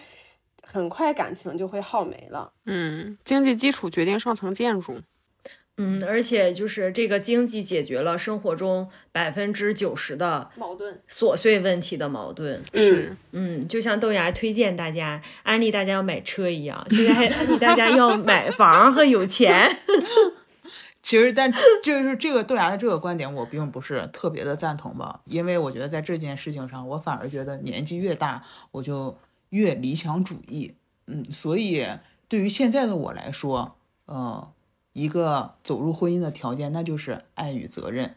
[0.62, 2.52] 很快感情就会耗没了。
[2.66, 5.00] 嗯，经济基础决定上层建筑。
[5.78, 12.60] 嗯，而且就是这个经济解决了生活中百分之九十的矛盾琐碎问题的矛盾。
[12.74, 19.74] 是，嗯，就像豆芽推荐大家、安利大家要买车一样，现在还安利大家要买房和有钱。
[21.00, 21.50] 其实，但
[21.82, 29.16] 就是这个豆芽的这个观点，我并不是特别的赞同吧，因为我觉得在这件事情上，我反而觉得年纪越大，我就
[29.50, 30.74] 越理想主义。
[31.06, 31.86] 嗯，所以
[32.26, 34.50] 对于现在的我来说，呃，
[34.98, 38.16] 一个走入婚姻的条件，那就是爱与责任，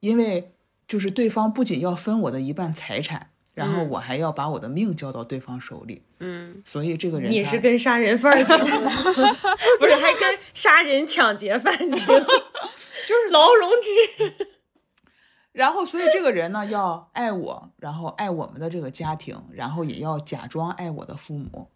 [0.00, 0.54] 因为
[0.86, 3.88] 就是对方不仅要分我的一半财产，然后嗯。
[3.90, 8.64] 我还要把我的命交到对方手里，嗯，所以这个人你是跟杀人犯结婚，
[9.80, 12.20] 不是还跟杀人抢劫犯结婚，
[13.08, 14.46] 就是劳荣枝。
[15.52, 21.75] 然后，所以这个人呢，要爱我，然后爱我们的这个家庭，然后也要假装爱我的父母，啊，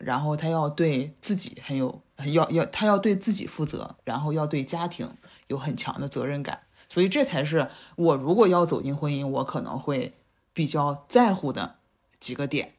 [0.00, 5.08] 然后他要对自己很有，很要要他要对自己负责，然后要对家庭
[5.46, 10.14] 有很强的责任感，所以这才是我如果要走进婚姻，我可能会
[10.52, 11.76] 比较在乎的
[12.18, 12.74] 几个点。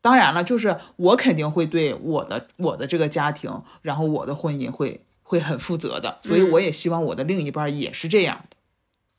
[0.00, 8.49] 当然了，就是我肯定会对我的我的这个家庭，然后我的婚姻会会很负责的，所以我也希望我的另一半也是这样的。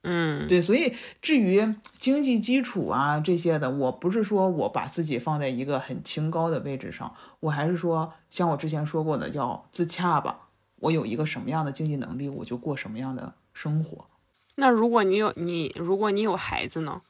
[0.03, 10.47] 嗯，对，所以至于经济基础啊这些的，我不是说我把自己放在一个很清高的位置上，我还是说像我之前说过的，要自洽吧。
[10.77, 14.07] 我有一个什么样的经济能力，我就过什么样的生活。
[14.55, 17.03] 那如果你有你，如果你有孩子呢？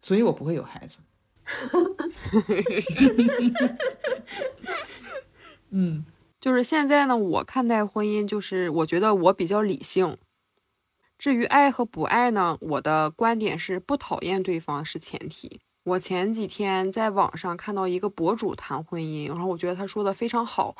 [0.00, 1.00] 所以我不会有孩子。
[5.70, 6.04] 嗯
[6.40, 10.16] 就是现在呢，我看待婚姻，就是我觉得我比较理性。
[11.20, 15.60] 至于爱和不爱呢，我的观点是不讨厌对方是前提。
[15.84, 20.74] 我前几天在网上看到一个博主谈婚姻，然后我觉得他说的非常好，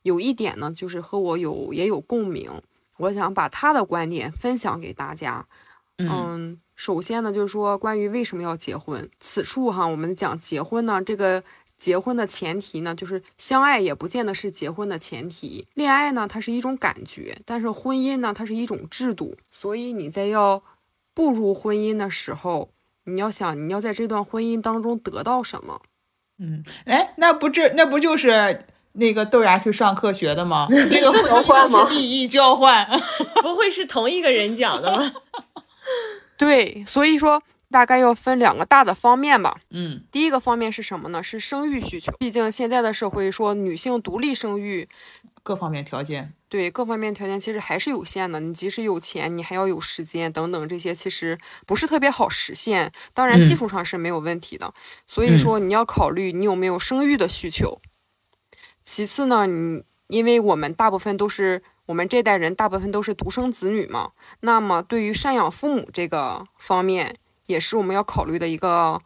[0.00, 2.50] 有一点呢，就是和我有也有共鸣，
[2.96, 5.46] 我想把他的观点分享给大家。
[5.98, 11.44] 嗯嗯，首先呢，就是说关于为什么要结婚，此处哈，我们讲结婚呢，这个
[11.82, 15.66] 结婚的前提呢，就是相爱也不见得是结婚的前提。
[15.74, 19.36] 恋爱呢，它是一种感觉，但是婚姻呢，它是一种制度。
[19.50, 20.62] 所以你在要
[21.12, 22.70] 步入婚姻的时候，
[23.06, 25.82] 你要想你要在这段婚姻当中得到什么。
[26.38, 30.68] 嗯，哎，那不这那不就是那个豆芽去上课学的吗？
[30.70, 32.88] 这个 交换吗利益交换。
[33.42, 35.12] 不会是同一个人讲的吧？
[36.38, 39.58] 对，所以说大概要分两个大的方面吧。
[39.70, 41.20] 嗯第一个方面是什么呢？
[41.20, 42.12] 是生育需求。
[42.20, 44.88] 毕竟现在的社会说女性独立生育，
[45.42, 46.34] 各方面条件。
[46.48, 48.38] 对各方面条件其实还是有限的。
[48.38, 52.92] 你即使有钱，你还要有时间等等，这些其实不是特别好实现。
[53.14, 54.74] 当然，嗯技术上是没有问题的。
[55.06, 57.80] 所以说，你要考虑你有没有生育的需求。
[58.84, 64.10] 其次呢，你因为我们大部分都是我们这代人大部分都是独生子女嘛，
[64.40, 67.16] 那么对于赡养父母这个方面，
[67.52, 69.00] 也是我们要考虑的一个，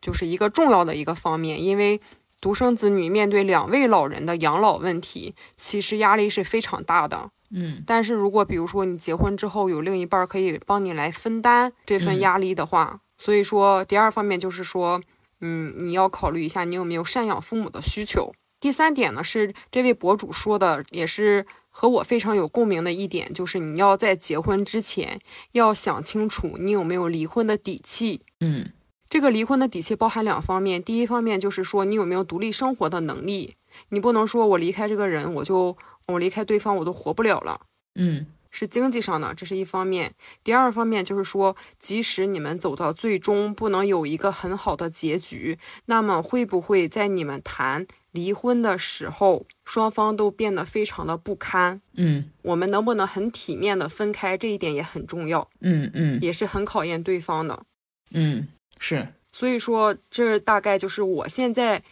[0.00, 2.00] 就是一个重要的一个方面，因为。
[2.42, 7.30] 独生子女面对两位老人的养老问题，其实压力是非常大的。
[7.52, 15.00] 嗯但是如果比如说你结婚之后有另一半儿可以帮你来分担这份嗯压力的话，所以说第二方面就是说，
[15.40, 18.32] 嗯，你要考虑一下你有没有赡养父母的需求。
[18.58, 25.18] 第三点呢是这位博主说的，也是和我非常有共鸣的一点，就是你要在结婚之前
[25.52, 28.20] 要想清楚你有没有离婚的底气。
[28.40, 28.70] 嗯
[29.08, 33.56] 这个离婚的底气包含两方面，第一方面就是说你有没有独立生活的能力，
[33.88, 37.62] 你不能说我离开这个人，我就我离开对方我都活不了了。
[37.96, 40.14] 嗯是经济上的，这是一方面。
[40.44, 57.64] 第二方面就是说，即使你们走到最终不能有一个很好的结局，那么会不会在你们谈离婚的时候，双方都变得非常的不堪，嗯我们能不能很体面的分开，这一点也很重要，嗯嗯也是很考验对方的。
[58.12, 58.46] 嗯，
[58.78, 61.82] 是，所以说，这大概就是我现在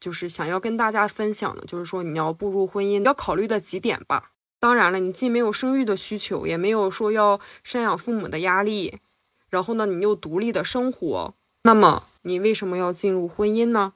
[0.00, 4.32] 就是想要跟大家分享的，就是说你要步入婚姻要考虑的几点吧。
[4.58, 8.98] 当然了，你既没有生育的需求，也没有说要赡养父母的压力，
[9.50, 13.92] 然后呢，你又独立的生活，那么你为什么要进入婚姻呢？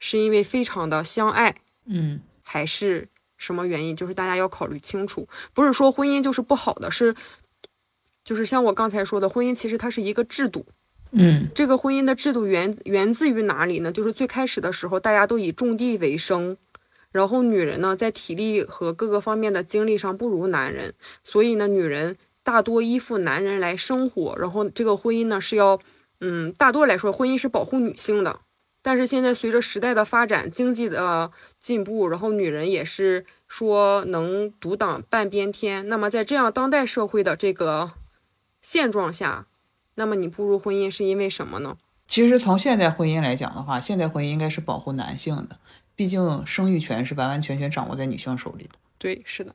[0.00, 1.54] 是因为非常的相爱，
[1.86, 3.94] 嗯还是什么原因？
[3.94, 7.14] 就是大家要考虑清楚，不是说婚姻就是不好的，是
[8.24, 10.66] 就是像我刚才说的，婚姻其实它是一个制度，
[11.12, 13.92] 嗯这个婚姻的制度源源自于哪里呢？
[13.92, 16.56] 就是最开始的时候，大家都以种地为生，
[17.12, 24.36] 然后女人呢，在体力和各个方面的精力上不如男人，所以呢，女人大多依附男人来生活。
[24.38, 25.78] 然后这个婚姻呢，是要，
[26.20, 28.40] 嗯，大多来说，婚姻是保护女性的。
[28.82, 35.88] 但是现在随着时代的发展，经济的进步，然后女人也是说能独挡半边天。
[35.88, 37.92] 那么在这样当代社会的这个
[38.62, 39.46] 现状下，
[39.96, 41.76] 那么你步入婚姻是因为什么呢？
[42.06, 45.58] 其实从现代婚姻来讲的话，现代婚姻应该是保护男性的，
[45.94, 48.70] 毕竟生育权是完完全全掌握在女性手里的。
[48.98, 49.54] 对，是的，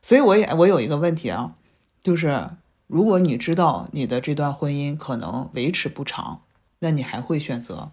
[0.00, 1.56] 所以我也我有一个问题啊，
[2.02, 2.50] 就是
[2.86, 6.42] 如果你知道你的这段婚姻可能维持不长，
[6.78, 7.90] 那你还会选择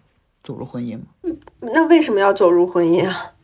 [0.48, 1.04] 走入婚姻吗？
[1.60, 3.34] 那为什么要走入婚姻啊？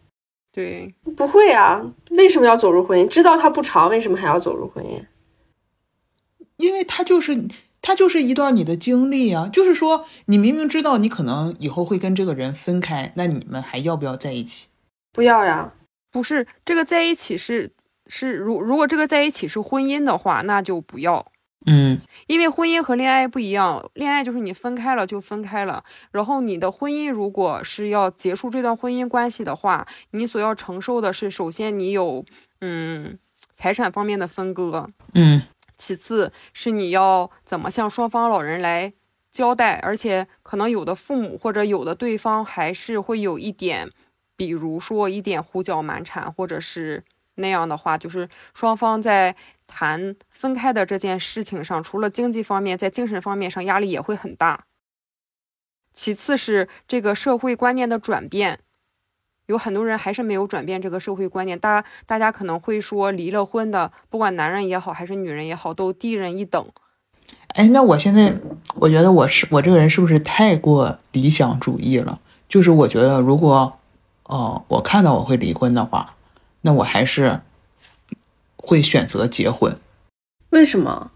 [0.51, 3.07] 对，不会啊，为什么要走入婚姻？
[3.07, 5.05] 知道它不长，为什么还要走入婚姻？
[6.57, 7.47] 因为它就是
[7.83, 14.69] 它就是一段你的经历啊，就是说你明明知道你可能以后会跟这个人分开，那你们还要不要在一起？
[15.13, 15.75] 不要呀，
[16.11, 17.71] 不是这个在一起是
[18.07, 21.27] 是如如果这个在一起是婚姻的话，那就不要。
[21.67, 22.01] 嗯。
[22.27, 32.25] 因为婚姻和恋爱不一样，恋爱就是你分开了就分开了，然后你的婚姻如果是要结束这段婚姻关系的话，你所要承受的是，首先你有
[32.61, 33.19] 嗯
[33.53, 35.43] 财产方面的分割，嗯。
[35.77, 38.93] 其次是你要怎么向双方老人来
[39.33, 43.91] 交代，而且可能有的父母或者有的对方还是会有一点，
[44.37, 47.03] 比如说一点胡搅蛮缠，或者是
[47.35, 49.35] 那样的话，就是双方在
[49.67, 54.65] 谈分开的这件事情上，除了经济方面，在精神方面上压力也会很大。
[55.93, 58.61] 其次是这个社会观念的转变，
[59.47, 61.59] 有很多人还是没有转变这个社会观念。
[61.59, 66.67] 大家大家可能会说，离了婚的，不管男人也好还是女人也好，都低人一等。
[67.49, 68.35] 哎，那我现在
[68.75, 72.21] 我觉得我是我这个人是不是太过理想主义了？
[72.49, 73.79] 就是我觉得如果，
[74.25, 76.17] 呃，我看到我会离婚的话，
[76.63, 77.41] 那我还是
[78.67, 79.77] 会选择结婚。
[80.51, 81.11] 为什么？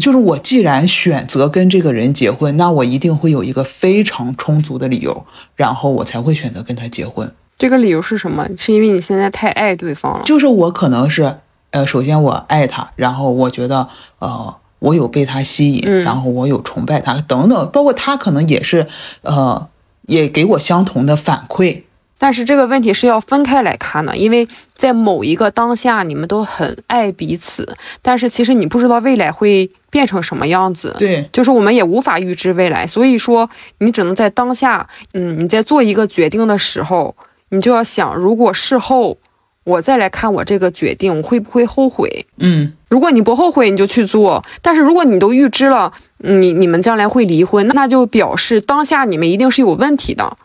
[0.00, 5.26] 就是我既然选择跟这个人结婚，那我一定会有一个非常充足的理由，
[5.56, 7.30] 然后我才会选择跟他结婚。
[7.58, 8.48] 这个理由是什么？
[8.56, 10.22] 是因为你现在太爱对方了。
[10.24, 11.36] 就是我可能是，
[11.72, 13.88] 呃，首先我爱他，然后我觉得，
[14.20, 18.86] 呃，我有被他吸引，嗯然后我有崇拜他等等，包括他可能也是，
[19.22, 19.68] 呃，
[20.06, 21.82] 也给我相同的反馈。
[22.22, 27.66] 但是这个问题是要分开来看的，因为在某一个当下，你们都很爱彼此，
[28.02, 30.94] 但是其实你不知道未来会变成什么样子。
[30.98, 33.48] 对，就是我们也无法预知未来，所以说
[33.78, 37.16] 你只能在当下，嗯，你在做一个决定的时候，
[37.48, 39.16] 你就要想，如果事后
[39.64, 42.26] 我再来看我这个决定，我会不会后悔？
[42.36, 50.36] 嗯，如果你不后悔，你就去做；但是如果你都预知了，你你们将来会离婚，那就表示当下你们一定是有问题的。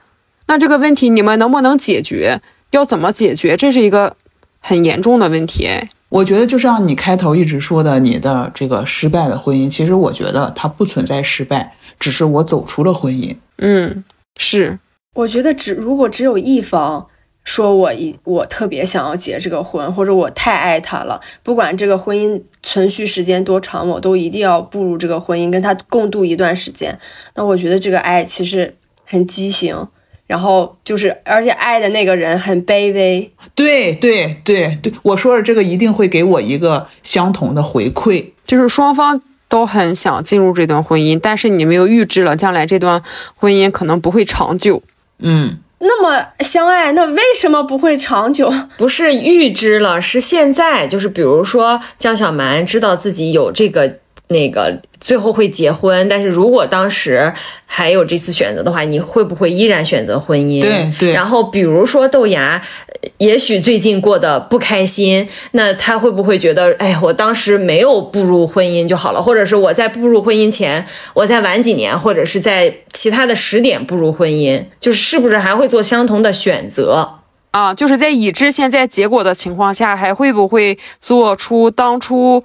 [0.47, 2.41] 那这个问题你们能不能解决？
[2.71, 3.55] 要怎么解决？
[3.55, 4.15] 这是一个
[4.59, 5.65] 很严重的问题。
[5.65, 13.35] 哎，我觉得就像你开头一直说的，你的这个失败的婚姻，其实我觉得它不存在失败，只是我走出了婚姻。
[13.57, 14.03] 嗯，
[14.37, 14.77] 是，
[15.13, 17.07] 我觉得只如果只有一方
[17.45, 26.97] 说我一我特别想要结这个婚，或者我太爱他了，不管这个婚姻存续时间多长，我都一定要步入这个婚姻，跟他共度一段时间。
[27.35, 28.75] 那我觉得这个爱其实
[29.05, 29.87] 很畸形，
[30.27, 33.31] 然后就是而且爱的那个人很卑微。
[33.53, 38.31] 对对对对，我说的这个一定会给我一个相同的回馈。
[38.45, 43.01] 就是双方都很想进入这段婚姻，但是你们又预知了将来这段
[43.35, 44.81] 婚姻可能不会长久。
[45.19, 48.51] 嗯，那么相爱，那为什么不会长久？
[48.77, 57.31] 不是预知了，是现在，就是比如说江小蛮知道自己有这个那个最后会结婚，但是如果当时
[57.65, 60.61] 还有这次选择的话，你会不会依然选择婚姻？
[60.61, 77.19] 对对然后比如说豆芽，呃也许最近过得不开心，那他会不会觉得，哎，我当时没有步入婚姻就好了，或者是我在步入婚姻前，我再晚几年，或者是在其他的时点步入婚姻，就是是不是还会做相同的选择？
[77.51, 82.43] 啊，就是在已知现在结果的情况下，还会不会做出当初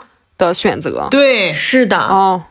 [0.48, 1.08] 的选择？
[1.10, 2.42] 对，是的，哦，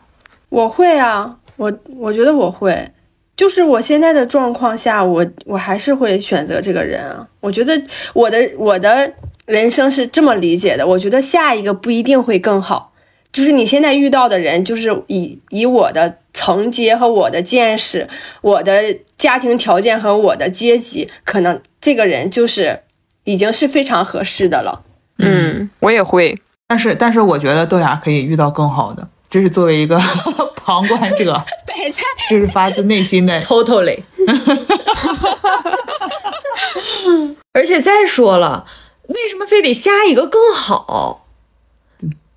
[0.48, 2.90] 我会啊，我我觉得我会，
[3.36, 7.26] 就是我现在的状况下，我我还是会选择这个人啊。
[7.40, 7.80] 我觉得
[8.12, 9.12] 我的我的
[9.46, 12.92] 人生是这么理解的，我觉得下一个不一定会更好，
[13.32, 18.08] 就是你现在遇到的人，就是以以我的层阶和我的见识、
[18.40, 22.80] 我的家庭条件和我的阶级，可能这个人就是
[23.24, 24.82] 已经是非常合适的了。
[25.18, 26.38] 嗯，我也会。
[26.70, 29.98] 但是但是我觉得豆芽可以遇到更好的，这是作为一个
[30.54, 31.32] 旁观者，
[31.66, 33.42] 白菜，这是发自内心的。
[33.42, 33.98] totally。
[37.52, 38.64] 而且再说了，
[39.08, 41.26] 为什么非得下一个更好？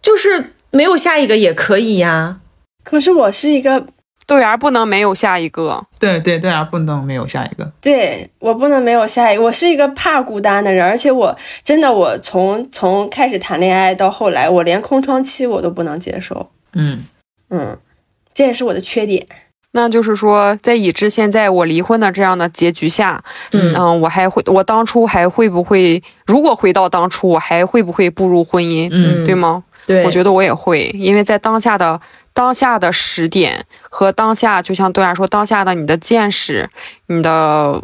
[0.02, 2.40] 就是没有下一个也可以呀。
[2.84, 3.86] 可是我是一个
[4.26, 5.86] 豆芽不能没有下一个。
[6.00, 7.70] 对对，豆芽不能没有下一个。
[7.82, 17.04] 对我不能没有下一个，我是一个怕孤单的人，而且我真的我从从开始谈恋爱到后来，我连空窗期我都不能接受，嗯，
[17.50, 17.78] 嗯，
[18.34, 19.26] 这也是我的缺点。
[19.76, 29.64] 那就是说，在已知现在我离婚的这样的结局下，嗯嗯，我还会，我当初还会不会，如果回到当初，我还会不会步入婚姻，嗯对吗？
[29.86, 32.00] 对，我觉得我也会，因为在当下的
[32.34, 36.70] 当下的时点和当下，就像豆芽说，当下的你的见识，
[37.08, 37.82] 你的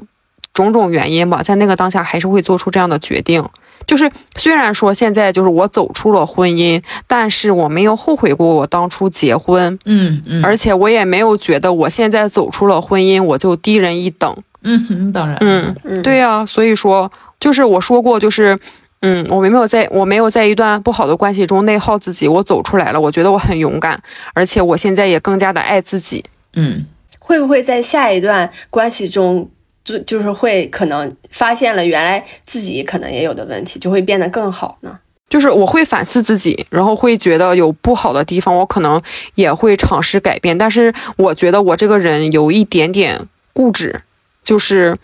[0.54, 3.44] 种种原因吧，在那个当下还是会做出这样的决定。
[3.88, 14.36] 就是虽然说现在就是我走出了婚姻，但是我没有后悔过我当初结婚，嗯嗯，而且我也没有觉得我现在走出了婚姻我就低人一等。
[14.62, 18.60] 嗯哼，当然，嗯，嗯，对呀、所以说就是我说过，就是
[19.02, 24.02] 嗯，我没有在我没有在一段不好的关系中内耗自己，我走出来了，我觉得我很勇敢，
[24.34, 26.24] 而且我现在也更加的爱自己。
[26.54, 26.86] 嗯，
[27.18, 29.50] 会不会在下一段关系中，
[29.86, 35.00] 就就是会可能发现了原来自己可能也有的问题，就会变得更好呢？
[35.30, 39.00] 就是我会反思自己，然后会觉得有不好的地方，我可能
[39.36, 40.58] 也会尝试改变。
[40.58, 44.02] 但是我觉得我这个人有一点点固执，
[44.44, 44.98] 就是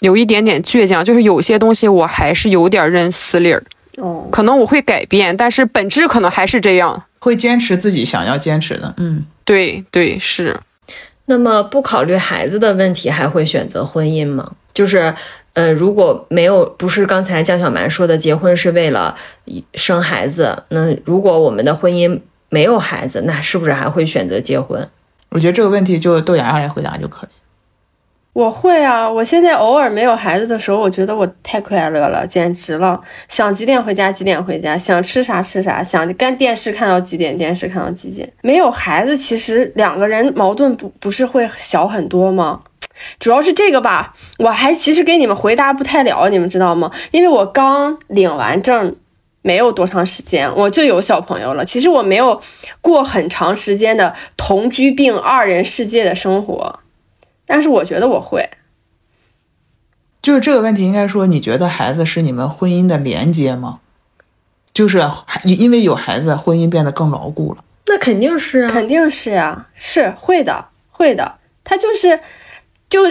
[0.00, 3.62] 有一点点倔强，就是有些东西我还是有点认死理儿。
[3.96, 7.04] 哦，可能我会改变，但是本质可能还是这样。
[7.18, 8.92] 会坚持自己想要坚持的。
[8.98, 10.60] 嗯，对对是，
[11.24, 14.52] 那么不考虑孩子的问题，还会选择婚姻吗？
[14.74, 15.14] 就是，
[15.54, 19.16] 呃，如果没有，不是刚才江小蛮说的，结婚是为了
[19.74, 22.20] 生孩子，那如果我们的婚姻
[22.50, 24.86] 没有孩子，那是不是还会选择结婚？
[25.30, 27.30] 我觉得这个问题就豆芽来回答就可以。
[28.36, 29.10] 我会啊！
[29.10, 33.00] 我现在偶尔没有孩子的时候，我觉得我太快乐了，简直了！
[33.28, 38.30] 想几点回家几点回家，想吃啥吃啥，想干电视看到几点电视看到几点。
[38.42, 42.60] 没有孩子，其实两个人矛盾不不是会小很多吗？
[43.18, 46.92] 主要是这个吧，我还其实给你们回答不太了，你们知道吗？
[47.12, 48.94] 因为我刚领完证。
[49.40, 51.64] 没有多长时间，我就有小朋友了。
[51.64, 52.40] 其实我没有
[52.80, 56.80] 过很长时间的同居并二人世界的生活，
[57.46, 58.48] 但是我觉得我会。
[60.20, 63.80] 就是这个问题，应该说，你觉得孩子是你们婚姻的连接吗？
[64.72, 64.98] 就是
[65.44, 67.64] 因因为有孩子，婚姻变得更牢固了。
[67.86, 71.36] 那肯定是啊，肯定是呀、是会的，会的。
[71.62, 72.20] 他就是，
[72.90, 73.02] 就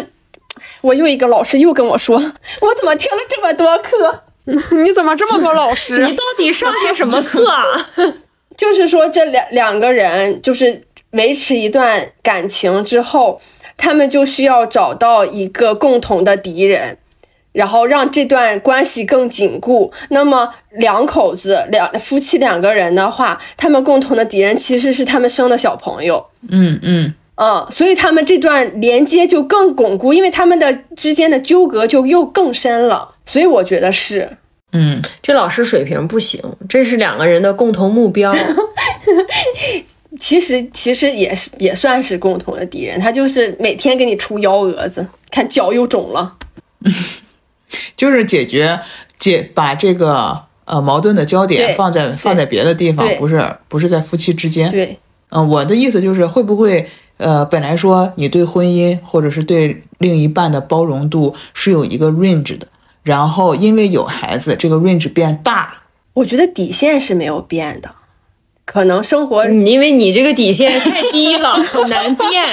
[0.81, 4.23] 我又一个老师又跟我说，我怎么听了这么多课？
[4.83, 6.13] 你怎么这么多老师你？
[6.13, 7.63] 到底上些什么课啊？
[8.55, 13.41] 就是说这两两个人就是维持一段感情之后，
[13.77, 16.97] 他们就需要找到一个共同的敌人，
[17.51, 19.91] 然后让这段关系更紧固。
[20.09, 26.25] 那么两口子两夫妻两个人的话，他们共同的敌人其实是他们生的小朋友。
[26.49, 33.15] 嗯嗯，嗯，所以他们这段连接就更巩固，因为他们的之间的纠葛就又更深了。
[33.25, 34.37] 所以我觉得是，
[34.73, 38.35] 嗯，这老师水平不行，这是两个人的共同目标。
[40.19, 46.35] 其实其实也是也算是共同的敌人，他就是每天给你出幺蛾子，看脚又肿了。
[47.97, 48.79] 就是解决
[49.17, 54.69] 解把这个呃矛盾的焦点放在放在别的地方，不是不是在夫妻之间。
[54.69, 54.97] 对，
[55.29, 56.87] 嗯、我的意思就是会不会
[57.17, 62.67] 呃，本来说你对婚姻或者是对另一半的包容度是有一个 range 的，
[63.03, 65.73] 然后因为有孩子，这个 range 变大了。
[66.13, 67.89] 我觉得底线是没有变的，
[68.65, 72.43] 可能生活因为你这个底线太低了， 很难变。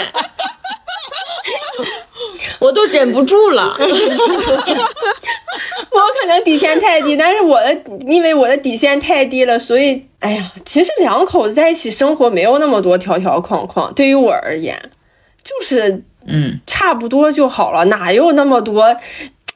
[2.58, 3.76] 我都忍不住了。
[5.90, 14.90] 我可能底线太低，但是我的因为我的底线太低了，所以哎呀，其实两口子在一起生活没有那么多条条框框，对于我而言，
[15.42, 18.96] 就是嗯，差不多就好了，哪有那么多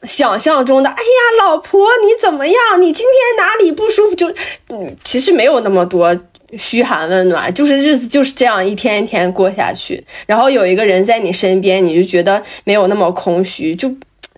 [0.03, 2.55] 想象中的，哎呀，老婆你怎么样？
[2.81, 4.15] 你今天哪里不舒服？
[4.15, 4.27] 就
[4.69, 6.15] 嗯，其实没有那么多
[6.55, 10.03] 嘘寒问暖，就是日子就是这样一天一天过下去。
[10.25, 13.93] 然后有一个人在你身边，你就觉得没有那么空虚，就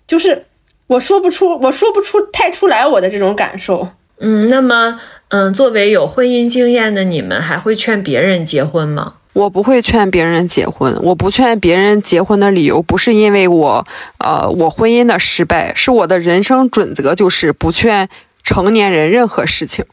[0.06, 0.44] 就是
[0.86, 3.88] 我说不出，我说不出太出来我的这种感受。
[4.18, 9.14] 嗯，那么嗯，作为有婚姻经验的你们，还会劝别人结婚吗？
[9.32, 13.86] 我不会劝别人结婚，我不劝别人结婚的理由不是因为我，
[14.18, 18.08] 呃，我婚姻的失败，是我的人生准则就是不劝
[18.42, 19.84] 成年人任何事情。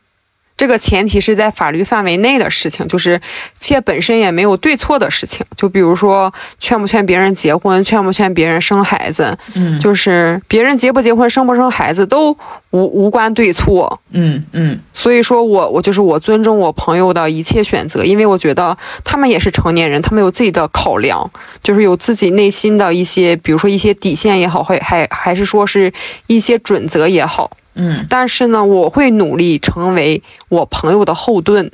[0.57, 3.21] 这个前提是在法律范围内的事情，就是
[3.59, 5.45] 且本身也没有对错的事情。
[5.55, 12.31] 就比如说，劝不劝别人结婚，劝不劝别人生孩子，嗯就是别人结不结婚、生不生孩子都
[12.71, 13.99] 无无关对错。
[14.09, 21.29] 嗯嗯所以说我我就是我尊重我朋友的一切选择，因为我觉得他们也是成年人，他们有自己的考量，
[21.61, 25.93] 就是有自己内心的一些，比如说一些底线也好，还还还是说是
[26.25, 27.51] 一些准则也好。
[27.77, 31.69] 嗯但是呢，我会努力成为我朋友的后盾，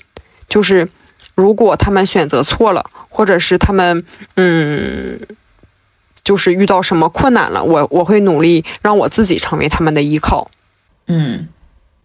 [0.49, 0.89] 就是
[1.33, 5.19] 如果他们选择错了，或者是他们嗯，
[6.23, 10.51] 就是遇到什么困难了，我我会努力让我自己成为他们的依靠。
[11.07, 11.47] 嗯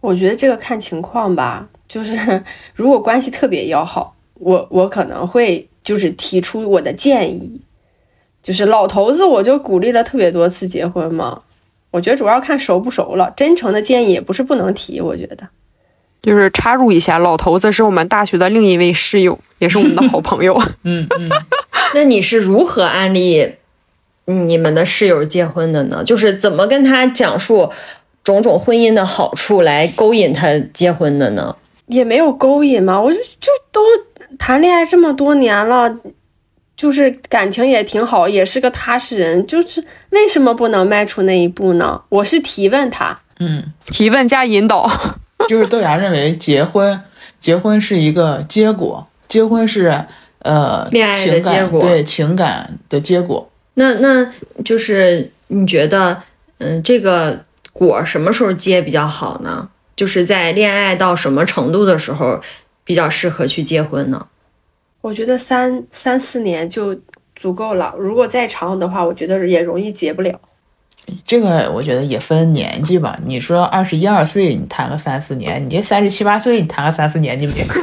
[0.01, 2.43] 我觉得这个看情况吧，就是
[2.73, 7.59] 如果关系特别要好，我我可能会就是提出我的建议，
[8.41, 11.41] 就是老头子我就鼓励了特别多次结婚嘛。
[11.91, 15.47] 我觉得主要看熟不熟了，真诚的建议也不是不能提，我觉得。
[16.21, 20.61] 就是插入一下，老头子是我们大学的另一位室友，也是我们的好 朋友。
[20.83, 21.29] 嗯嗯，
[21.95, 23.55] 那你是如何安利
[24.25, 26.03] 你们的室友结婚的呢？
[26.03, 27.71] 就是怎么跟他讲述
[28.23, 31.55] 种种婚姻的好处，来勾引他结婚的呢？
[31.87, 33.81] 也没有勾引嘛，我就就都
[34.37, 35.89] 谈恋爱这么多年了，
[36.79, 42.01] 就是感情也挺好，也是个踏实人，就是为什么不能迈出那一步呢？
[42.07, 44.89] 我是提问他，嗯提问加引导，
[45.49, 47.01] 就是豆芽认为结婚，
[47.37, 50.05] 结婚是一个结果，结婚是
[50.43, 53.51] 呃恋爱的结果对情感的结果。
[53.73, 54.25] 那那
[54.63, 56.23] 就是你觉得，
[56.59, 59.67] 嗯，这个果什么时候结比较好呢？
[59.97, 62.39] 就是在恋爱到什么程度的时候
[62.85, 64.27] 比较适合去结婚呢？
[65.01, 66.99] 我觉得三三四年就
[67.35, 70.39] 足够了，如果再长的话，我觉得也容易结不了。
[71.25, 73.19] 这个我觉得也分年纪吧。
[73.25, 77.65] 你说二十一二岁你谈个三四年，你这三十七八岁你谈个三四年，你不也？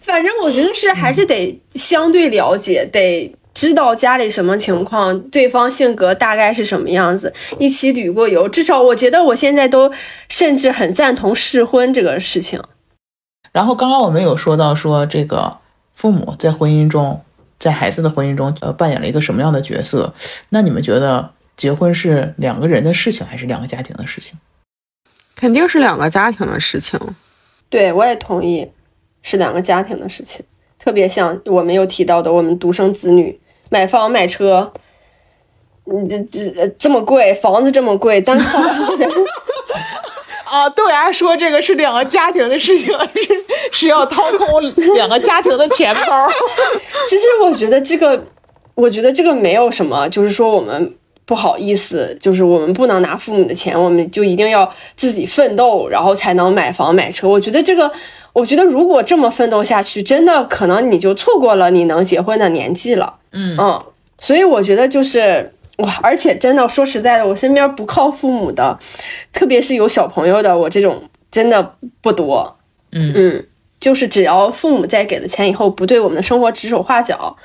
[0.00, 8.48] 反正我觉得是还是得相对了解，得知道家里什么情况，对方性格大概是什么样子，一起旅过游。
[8.48, 9.92] 至少我觉得我现在都
[10.28, 12.62] 甚至很赞同试婚这个事情。
[13.52, 15.58] 然后刚刚我们有说到说这个
[15.94, 17.22] 父母在婚姻中，
[17.58, 20.14] 在孩子的婚姻中，呃，扮演了一个什么样的角色？
[20.48, 24.32] 那你们觉得结婚是两个人的事情，还是两个家庭的事情？
[25.36, 26.98] 肯定是两个家庭的事情。
[27.68, 28.70] 对我也同意，
[29.22, 30.44] 是两个家庭的事情。
[30.78, 33.38] 特别像我们有提到的，我们独生子女
[33.68, 34.72] 买房买车，
[35.84, 39.10] 嗯，这这这么贵，房子这么贵，单靠两个人。
[40.52, 44.60] 啊，豆芽说这个是两个家庭的事情，是是要掏空
[44.94, 46.28] 两个家庭的钱包。
[47.08, 48.22] 其实我觉得这个，
[48.74, 50.94] 我觉得这个没有什么，就是说我们
[51.24, 57.26] 不好意思，就是我们不能拿父母的钱，我们就一定要自己奋斗，然后才能买房买车。
[57.26, 57.90] 我觉得这个，
[58.34, 63.14] 我觉得如果这么奋斗下去，真的可能你就错过了你能结婚的年纪了。
[63.32, 63.82] 嗯嗯，
[64.18, 68.76] 所以我觉得就是哇，而且真的说实在的，我身边不靠父母的，
[69.32, 72.56] 特别是有小朋友的，我这种真的不多。
[72.92, 73.46] 嗯嗯，
[73.80, 77.36] 就是只要父母在给了钱以后，不对我们的生活指手画脚。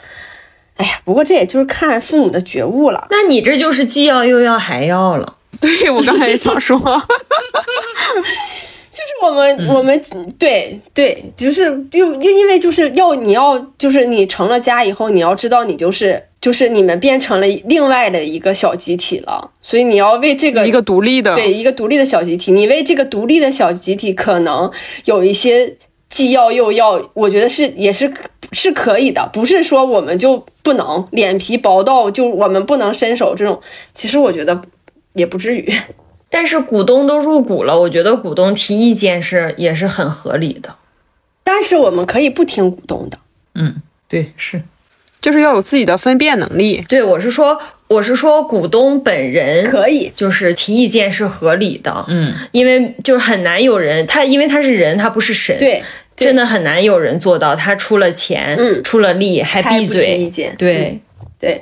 [0.75, 3.07] 哎呀，不过这也就是看父母的觉悟了。
[3.09, 5.35] 那你这就是既要又要还要了。
[5.59, 9.99] 对我刚才也想说， 就是我们，我们
[10.37, 11.63] 对对，就是
[11.93, 24.71] 又又因为就是要你要就是你成了家以后，你要知道你就是就是你们变成了另外的一个小集体了，所以你要为这个一个独立的，对一个独立的小集体，你为这个独立的小集体可能
[25.03, 25.75] 有一些
[26.07, 28.09] 既要又要，我觉得是也是
[28.53, 33.59] 是可以的，不是说我们就不能脸皮薄到就我们不能伸手这种，
[33.93, 34.61] 其实我觉得
[35.15, 35.69] 也不至于。
[36.29, 40.77] 但是股东都入股了，我觉得股东提意见是也是很合理的。
[41.43, 43.19] 但是我们可以不听股东的，
[43.55, 44.63] 嗯，对，是。
[45.27, 46.81] 就是要有自己的分辨能力。
[46.87, 47.59] 对，我是说，
[47.89, 52.05] 我是说股东本人可以就是提意见是合理的。
[52.07, 55.83] 嗯，因为就是很难有人，他因为他是人，他不是神，，对，
[56.15, 60.97] 真的很难有人做到，他出了钱，嗯出了力还闭嘴，意见，对，
[61.37, 61.61] 对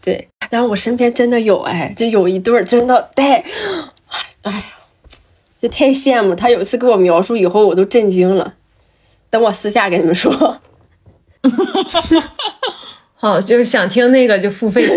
[0.00, 3.44] 对，但是我身边真的有哎，就有一对儿真的太，
[4.40, 4.62] 哎呀，
[5.60, 6.48] 就太羡慕他。
[6.48, 8.54] 有一次给我描述以后，我都震惊了。
[9.28, 10.58] 等我私下跟你们说。
[13.22, 14.84] 好，就是想听那个就付费。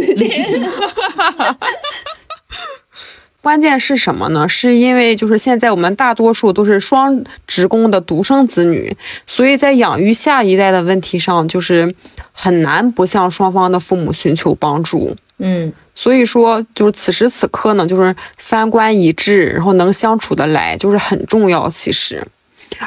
[3.39, 4.49] 关键是什么呢？
[4.49, 8.97] 是因为就是现在我们大多数都是双职工的独生子女，
[9.27, 11.93] 所以在养育下一代的问题上，就是
[12.31, 15.15] 很难不向双方的父母寻求帮助。
[15.37, 21.69] 嗯，所以说，就是此时此刻呢，就是三观一致，然后能相处得来，就是很重要。
[21.69, 22.25] 其实。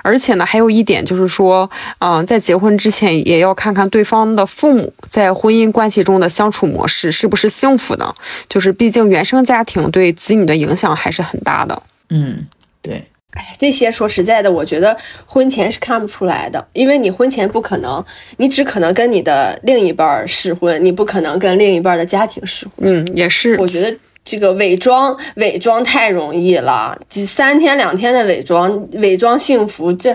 [0.03, 8.15] 而且呢，还有一点就是说，嗯，在结婚之前也要看看对方的父母在婚姻关系中的相处模式是不是幸福的。
[8.49, 11.83] 就是毕竟原生家庭对子女的影响还是很大的。
[12.11, 12.47] 嗯，
[12.83, 13.05] 对。
[13.33, 18.03] 哎，这些说实在的，我觉得婚前是看不出来的，因为你婚前不可能，
[18.39, 22.89] 你只可能跟你的另一半试婚，你不可能跟另一半的家庭试婚。
[22.89, 23.57] 嗯，也是。
[23.59, 23.97] 我觉得。
[24.29, 30.15] 这个伪装伪装太容易了，几三天两天的伪装伪装幸福，这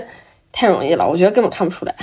[0.52, 1.96] 太容易了，我觉得根本看不出来。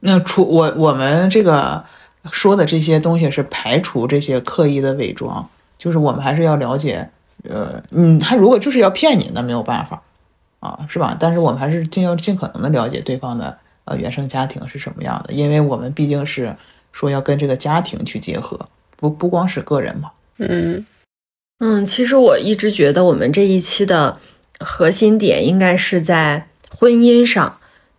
[0.00, 1.84] 那除我我们这个
[2.32, 7.08] 说的这些东西是排除这些刻意的伪装，就是我们还是要了解，
[7.48, 10.02] 呃，嗯，他如果就是要骗你，那没有办法
[10.58, 11.16] 啊，是吧？
[11.20, 16.56] 但是我们还是尽要尽可能的了解对方的呃原生家庭是什么样的，因为我们毕竟是
[16.90, 20.84] 说要跟这个家庭去结合，不不光是个人嘛，嗯。
[21.58, 24.18] 嗯，其实我一直觉得我们这一期的
[24.60, 27.58] 核心点应该是在婚姻上，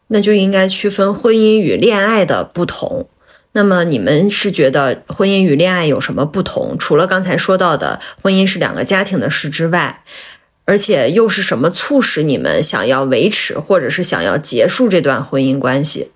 [0.10, 3.10] 那就应该区分婚姻与恋爱的不同。
[3.54, 6.78] 那么你们是觉得婚姻与恋爱有什么不同？
[6.78, 10.04] 除了刚才说到的婚姻是两个家庭的事之外，
[10.66, 16.12] 而且又是什么促使你们想要维持或者是想要结束这段婚姻关系？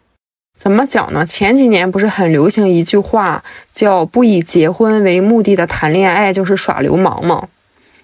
[0.61, 1.25] 怎么讲呢？
[1.25, 3.43] 前几年不是很流行一句话，
[3.73, 7.47] 叫“不以结婚为目的的谈恋爱就是耍流氓”吗？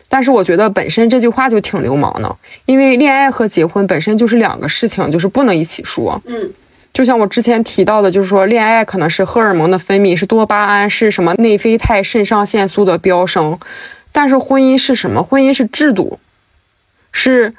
[0.10, 2.36] 但是我觉得本身这句话就挺流氓的，
[2.66, 6.20] 因为恋爱和结婚本身就是两个事情，就是不能一起说。
[6.26, 6.51] 嗯，
[6.91, 13.60] 就像我之前提到的，就是说恋爱可能是荷尔蒙的分泌，是多巴胺，是什么内啡肽、肾上腺素的飙升，
[14.12, 15.22] 但是婚姻是什么？
[15.22, 16.18] 婚姻是制度，
[17.12, 17.53] 是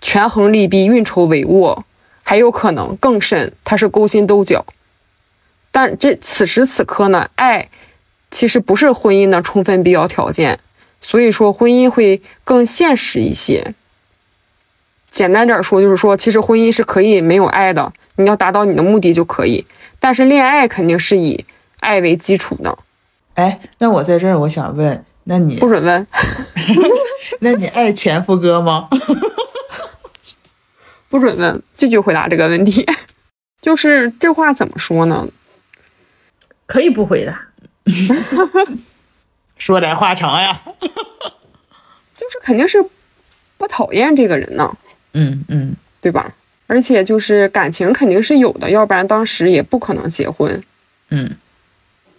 [0.00, 1.82] 权衡利弊、运筹帷幄。
[2.28, 4.66] 还有可能更甚，它是勾心斗角。
[5.70, 7.70] 但这此时此刻呢，爱
[8.30, 10.58] 其实不是婚姻的充分必要条件，
[11.00, 13.74] 所以说婚姻会更现实一些。
[15.10, 19.64] 简单点说，就是说，其实婚姻是可以没有爱的，你要达到你的目的就可以。
[19.98, 21.46] 但是恋爱肯定是以
[21.80, 22.78] 爱为基础的。
[23.36, 26.06] 哎，那我在这儿，我想问，那你不准问？
[27.40, 28.90] 那你爱前夫哥吗？
[31.08, 32.86] 不准问，拒绝回答这个问题。
[33.60, 35.26] 就是这话怎么说呢？
[36.66, 37.48] 可以不回答。
[39.56, 40.60] 说来话长呀。
[42.16, 42.84] 就是肯定是
[43.56, 44.76] 不讨厌这个人呢。
[45.14, 46.34] 嗯嗯，对吧？
[46.66, 50.62] 而且就是感情肯定是有的，要不然当时也不可能结婚。
[51.08, 51.30] 嗯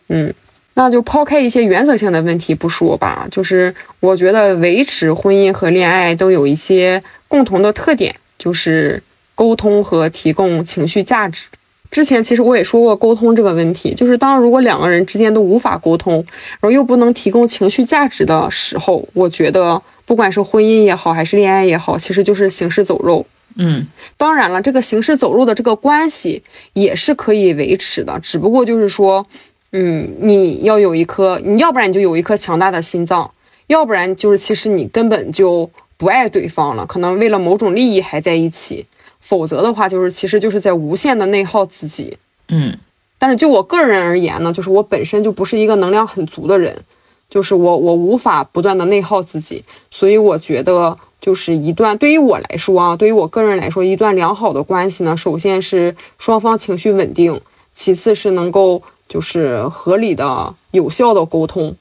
[0.08, 0.34] 嗯，
[0.74, 3.28] 那就抛开一些原则性的问题不说吧。
[3.30, 8.16] 就是我觉得维持婚姻和恋爱都有一些共同的特点。
[8.40, 9.04] 就是
[9.36, 11.46] 沟通和提供情绪价值。
[11.92, 16.14] 之前其实我也说过沟通这个问题，就是当如果两个人之间都无法沟通，
[16.60, 23.26] 然后又不能提供情绪价值的时候，我觉得不管是婚姻也好，还是恋爱也好，其实就是行尸走肉。
[23.56, 23.88] 嗯，
[24.18, 29.26] 当然了，这个行尸走肉的这个关系也是可以维持的，只不过就是说，
[29.72, 33.32] 嗯，你要有一颗，你要不然你就有一颗强大的心脏，
[33.66, 35.72] 要不然就是其实你根本就。
[36.00, 38.86] 不爱对方了，可能为了某种利益还在一起，
[39.20, 42.18] 否则的话，就是其实就是在无限的内耗自己。
[42.48, 42.78] 嗯，
[43.18, 46.84] 但是就我个人而言呢，就是我本身就不是一个能量很足的人，
[47.30, 57.42] 就是我我无法不断的内耗自己，所以我觉得就是一段对于我来说啊，对于我个人来说，一段良好的关系呢，首先是双方情绪稳定，
[57.76, 61.76] 其次是能够就是合理的、有效的沟通。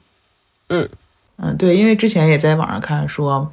[0.67, 0.89] 嗯
[1.37, 3.49] 嗯，对，因为之前也在网上看说。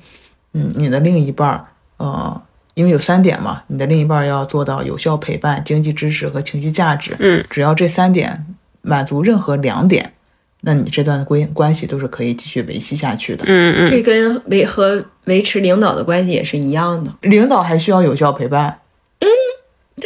[0.57, 1.67] 嗯，你的另一半儿，
[1.99, 2.43] 呃，
[2.73, 7.15] 因为有三点嘛，你的另一半要做到有效陪伴、经济支持和情绪价值。
[7.19, 8.47] 嗯，只要这三点
[8.81, 10.15] 满足任何两点，
[10.63, 13.45] 那你这段关关系都是可以继续维系下去的。
[13.47, 17.13] 嗯嗯，这跟维和维持领导的关系也是一样的。
[17.21, 18.79] 领导还需要有效陪伴。
[19.21, 19.29] 嗯，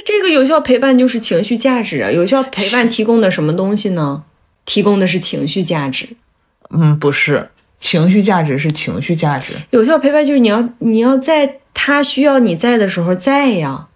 [0.05, 2.11] 这个有效陪伴就是情绪价值啊。
[2.11, 4.24] 有效陪伴提供的什么东西呢？
[4.64, 6.16] 提供的是情绪价值。
[6.70, 7.51] 嗯，不是。
[7.80, 13.88] 情绪价值是情绪价值，有效陪伴就是你要你要在他需要你在的时候在呀，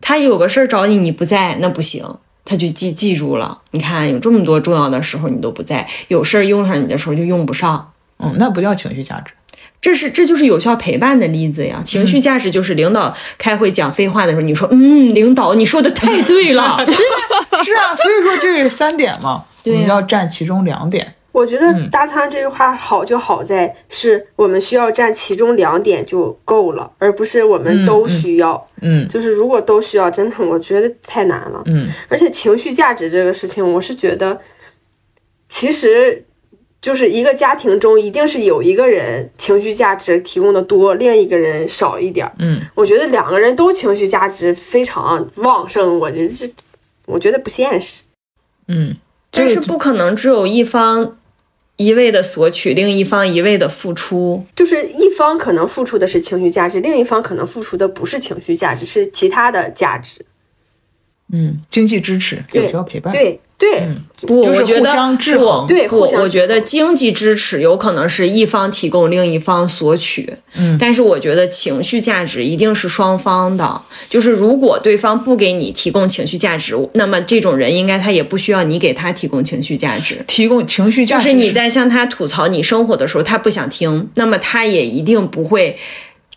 [0.00, 2.04] 他有个事儿找你你不在那不行，
[2.44, 3.58] 他就记记住了。
[3.72, 7.92] 你看，有这么多重要的时候你都不在，有事儿用上你的时候就用不上。
[8.18, 9.32] 嗯，那不叫情绪价值。
[9.80, 11.82] 这是这就是有效陪伴的例子呀。
[11.84, 16.78] 情绪价值就是领导开会讲废话的时候，你说嗯，领导你说的太对了。
[17.64, 21.14] 是啊，所以说这是三点嘛，我对呀们要占其中两点。
[21.36, 28.66] 我觉得嗯大仓这句话好就好在是我们需要占其中两点就够了，而不是我们都需要。
[28.80, 31.62] 嗯就是如果都需要，真的我觉得太难了。
[31.66, 34.40] 嗯而且情绪价值这个事情，我是觉得，
[35.46, 36.24] 其实
[36.80, 42.32] 就是一个家庭中一定是有一个人情绪价值提供的多，另一个人少一点儿。
[42.38, 46.50] 嗯，我觉得两个人都情绪价值非常旺盛，我觉得这，
[47.04, 48.04] 我觉得不现实。
[48.68, 48.96] 嗯，
[49.30, 51.18] 但是不可能只有一方
[51.76, 54.46] 一味的索取，另一方一味的付出。
[54.54, 60.24] 就是一方可能付出的是情绪价值，另一方可能付出的不是情绪价值，是其他的价值。
[61.32, 63.12] 嗯经济支持、对有效陪伴。
[63.12, 64.92] 对对，嗯不，我觉得
[65.66, 70.30] 对互相我觉得经济支持有可能是一方提供，另一方索取。
[70.54, 80.22] 嗯但是我觉得情绪价值一定是双方的，就是如果对方不给你提供情绪价值，那么这种人应该他也不需要你给他提供情绪价值。
[80.26, 85.76] 提供情绪价值就是你在向他吐槽你生活的时候，他不想听，那么他也一定不会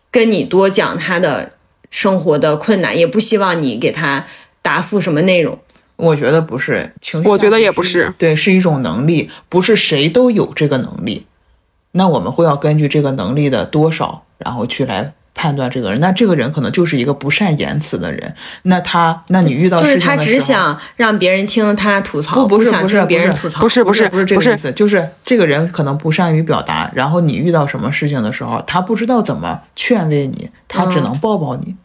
[0.10, 1.52] 跟你多讲他的
[1.90, 4.26] 生活的困难，也不希望你给他
[4.62, 5.60] 答复什么内容。
[6.00, 11.26] 我觉得不是情绪，我觉得也不是，对，是一种能力，不是谁都有这个能力。
[11.92, 16.00] 那我们会要根据这个能力的多少，然后去来判断这个人。
[16.00, 18.34] 那这个人可能就是一个不善言辞的人。
[18.64, 31.70] 那他，那你遇到就是他事情的时候，只想让别人听他吐槽，不不是不是别人不是吐槽，不是不是不是这不是个意思，就是这个人可能不善于表达，然后你遇到什么事情的时候，他不知道怎么劝慰你，他只嗯能抱抱你。
[31.72, 31.78] 嗯，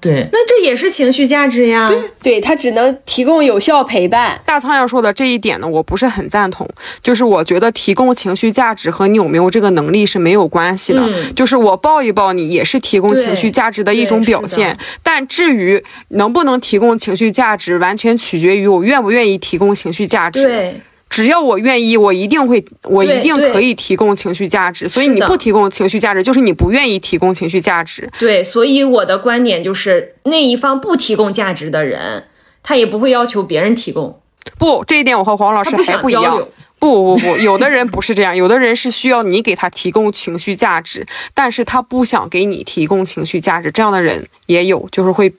[0.00, 1.88] 对，那这也是情绪价值呀。
[2.20, 4.40] 对他只能提供有效陪伴。
[4.44, 6.68] 大仓要说的这一点呢，我不是很赞同。
[7.00, 11.02] 就是我觉得提供情绪价值和你有没有这个能力是没有关系的。
[11.06, 14.76] 嗯就是我抱一抱你，也是提供情绪价值的一种表现。
[15.02, 20.42] 但至于能不能提供情绪价值，完全取决于我愿不愿意提供情绪价值。
[20.42, 20.80] 对，
[21.12, 24.88] 只要我愿意，我一定会，我一定可以提供情绪价值。
[24.88, 28.10] 所以你不提供情绪价值，就是你不愿意提供情绪价值。
[28.18, 32.28] 对，所以我的观点就是，那一方不提供价值的人，
[32.62, 34.18] 他也不会要求别人提供，
[34.58, 36.48] 不，这一点我和黄老师还不一样。。
[36.78, 45.34] 不不不，有的人不是这样，有的人是需要你给他提供情绪价值，但是他不想给你提供情绪价值，这样的人也有，就是会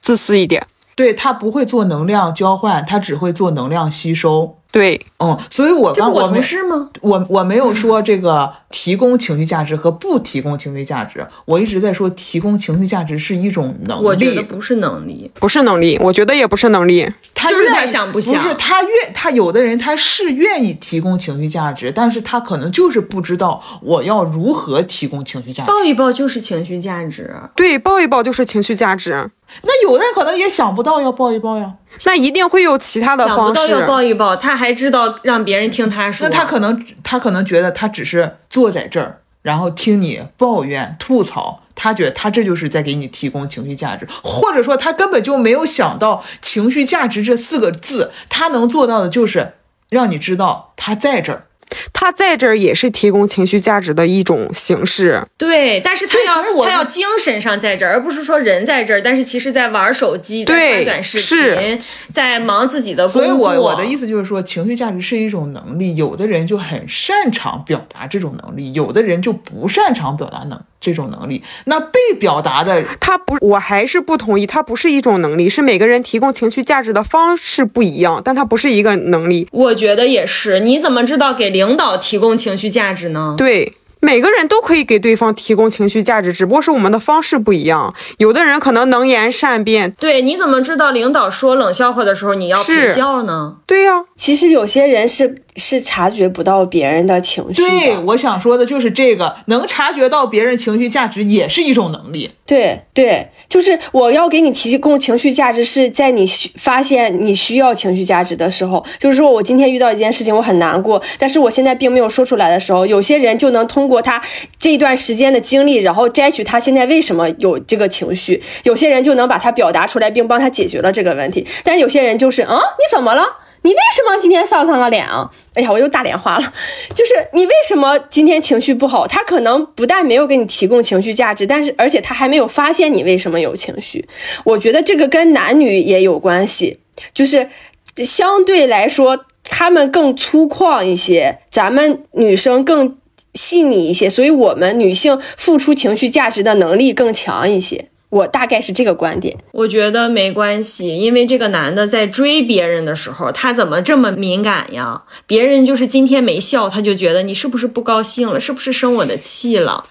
[0.00, 0.66] 自私一点。
[0.96, 4.56] 对他不会做能量交换，他只会做能量吸收。
[4.72, 6.88] 对，嗯，所以我这我同事吗？
[7.00, 14.04] 我我没有说这个提供情绪价值和不提供情绪价值，我一直在说提供情绪价值是一种能力。
[14.04, 17.10] 我觉得不是能力，不是能力，我觉得也不是能力。
[17.34, 25.68] 他就是他想不想不是他愿他有的人他是愿意提供情绪价值，但是他可能就是不知道我要如何提供情绪价值。
[25.68, 27.34] 抱一抱就是情绪价值。
[27.56, 29.30] 对，抱一抱就是情绪价值，
[29.62, 33.86] 那有的人可能也想不到要抱一抱呀，那一定会有其他的方想不到要式。
[33.86, 36.28] 抱一抱，他还知道让别人听他说。
[36.28, 41.62] 那他可能他可能觉得他只是坐在这儿，然后听你抱怨吐槽。
[41.74, 49.54] 他觉得他这就是在给你提供情绪价值，或者说他根本就没有想到情绪价值这四个字，他能做到的就是
[49.88, 51.46] 让你知道他在这儿。
[51.92, 55.22] 他在这儿也是提供情绪价值的一种形式。
[55.36, 61.80] 对，但是他要他要精神上在这儿，而不是说人在这儿，但是其实在玩手机，在对刷短视是频，
[62.12, 63.36] 在忙自己的工作所以。
[63.40, 71.42] 我我的意思就是说，情绪价值是一种能力，有的人就很擅长表达这种能力，有的人就不擅长表达能这种能力。
[71.64, 79.48] 那被表达的他不，我还是不同意，它不是一种能力，是每个人提供情绪价值的方式不一样，但它不是一个能力。
[79.52, 83.34] 我觉得也是，你怎么知道给领导提供情绪价值呢？
[83.36, 87.94] 对，每个人都可以给对方提供情绪价值，只不过是我们的方式不一样。
[88.18, 93.56] 有的人可能能言善辩，对，你怎么知道领导说冷笑话的时候你要是陪笑呢？
[93.66, 102.30] 对呀、其实有些人是是察觉不到别人的情绪对，我想说的就是这个，能察觉到别人情绪价值也是一种能力。
[102.46, 114.22] 对对，就是我要给你提供情绪价值，是在你需发现你需要情绪价值的时候，就是说我今天遇到一件事情，我很难过，但是我现在并没有说出来的时候，有些人就能通过他
[114.58, 123.26] 这段时间的经历，然后摘取他现在为什么有这个情绪，有些人就能把它表达出来，并帮他解决了这个问题，但有些人就是啊，你怎么了？
[123.62, 125.30] 你为什么今天丧丧个脸啊？
[125.52, 126.52] 哎呀，我又大脸花了。
[126.96, 129.06] 就是你为什么今天情绪不好？
[129.06, 134.08] 他可能不但没有给你提供情绪价值，但是而且他还没有发现你为什么有情绪。
[134.44, 136.78] 我觉得这个跟男女也有关系。
[137.12, 137.48] 就是
[137.96, 142.96] 相对来说他们更粗犷一些，咱们女生更
[143.34, 147.88] 细腻一些，所以我们女性付出情绪价值的能力更强一些。
[148.10, 149.36] 我大概是这个观点。
[149.52, 155.04] 我觉得没关系，因为这个男的在追别人的时候，他怎么这么敏感呀？
[155.28, 159.84] 别人就是今天没笑，他就觉得你是不是不高兴了，是不是生我的气了？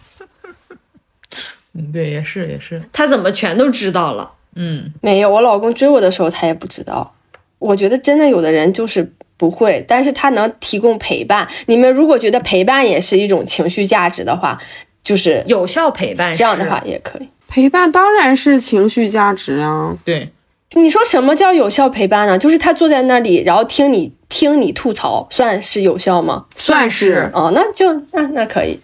[1.74, 4.34] 嗯，对，也是也是，他怎么全都知道了？
[4.56, 7.16] 嗯，没有，我老公追我的时候他也不知道。
[7.60, 11.48] 我觉得真的有的人就是不会，但是他能提供陪伴。
[11.68, 14.60] 你们如果觉得陪伴也是一种情绪价值的话，
[15.02, 17.30] 就是有效陪伴这样的话也可以。
[17.48, 19.98] 陪伴当然是情绪价值啊。
[20.04, 20.30] 对，
[20.76, 22.38] 你说什么叫有效陪伴呢？
[22.38, 26.46] 就是他坐在那里，然后听你听你吐槽，算是有效吗？
[26.56, 28.78] 算是哦，那就那那可以。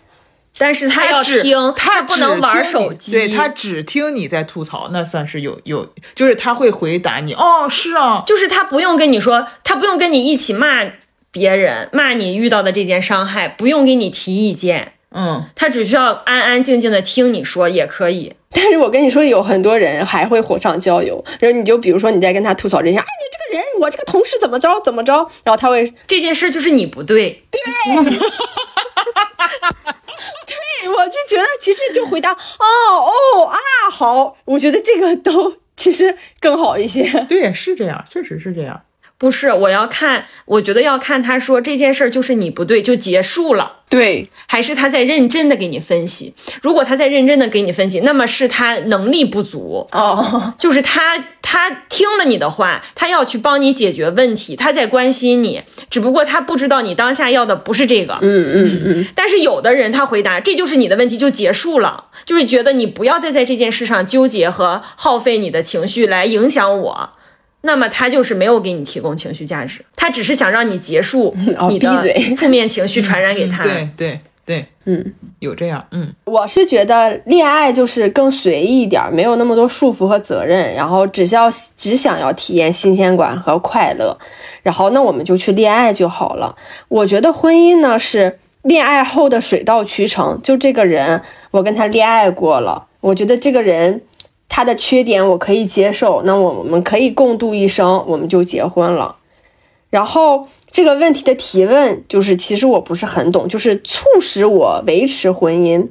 [0.57, 3.11] 但是他要听，他不能玩手机。
[3.11, 10.85] 对他只听你在吐槽，那算是有有，就是他会回答你，哦，是啊，就是他不用跟你说，他不用跟你一起骂
[11.31, 18.35] 别人，骂你遇到的这件伤害，不用给你提意见，嗯，他只需要安安静静的听你说也可以。
[18.51, 27.59] 但是我跟你说，有很多人还会火上浇油，然后你就比如说你在跟他吐槽这些，哎，你这个人，我这个同事怎么着怎么着，然后他会，这件事就是你不对，对
[30.47, 32.37] 对我就觉得其实就回答，哦
[33.37, 33.57] 哦啊
[33.91, 37.03] 好，我觉得这个都其实更好一些。
[37.27, 38.84] 对，是这样，确实是这样。
[39.17, 46.33] 不是，我要看，我觉得要看他说这件事儿就是你不对，就结束了，对，还是他在认真的给你分析。
[46.61, 58.19] 如果他在认真的给你分析，那么是他能力不足，哦， 就是他他听了你的话，他要去帮你解决问题，他在关心你，只不过他不知道你当下要的不是这个。
[58.21, 67.09] 嗯嗯嗯，但是有的人他回答这就是你的问题就结束了，就是觉得你不要再在这件事上纠结和耗费你的情绪来影响我。
[67.65, 73.63] 那么他就是没有给你提供情绪价值，他只是想让你结束 哦你的闭嘴 负面情绪传染给他。
[73.63, 84.15] 对对对，嗯，有这样，嗯，我是觉得恋爱就是更随意一点儿，没有那么多束缚和责任，然后只要只想要体验新鲜感和快乐，
[84.61, 86.55] 然后那我们就去恋爱就好了。
[86.87, 91.19] 我觉得婚姻呢是恋爱后的水到渠成，就这个人
[91.49, 93.99] 我跟他恋爱过了，我觉得这个人
[94.47, 99.15] 他的缺点我可以接受，那我们可以共度一生，我们就结婚了。
[99.89, 105.87] 然后这个问题的提问就是，其实我不是很懂，就是促使我维持婚姻。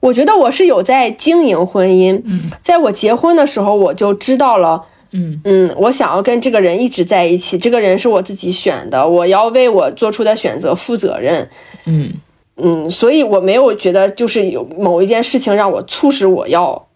[0.00, 2.22] 我觉得我是有在经营婚姻，
[2.62, 11.48] 在我结婚的时候我就知道了，嗯嗯，我想要跟这个人一直在一起，这个人是我自己选的，我要为我做出的选择负责任，
[11.86, 12.12] 嗯
[12.58, 16.87] 嗯，所以我没有觉得就是有某一件事情让我促使我要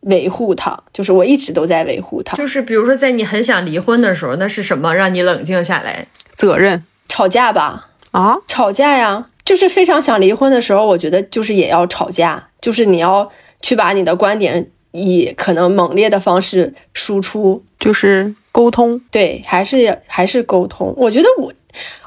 [0.00, 2.36] 维护他，就是我一直都在维护他。
[2.36, 6.06] 就是比如说，在你很想离婚的时候，那是什么让你冷静下来？
[6.36, 18.98] 责任吵架吧，啊，吵架呀，就是非常想离婚的时候，我觉得就是也要吵架，就是你要去把你的观点以可能猛烈的方式输出，就是沟通。
[19.10, 20.94] 对，还是还是沟通。
[20.96, 21.52] 我觉得我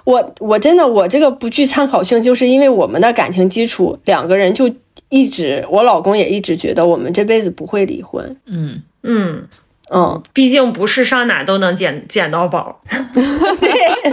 [0.03, 4.69] 我我真的我这个不具参考性，就是因为我们的感情基础，两个人就
[5.13, 8.35] 一直，我老公也一直觉得我们这辈子不会离婚。
[8.47, 9.47] 嗯，嗯，
[9.91, 12.81] 嗯，毕竟不是上哪都能捡捡到宝。
[13.13, 13.21] 对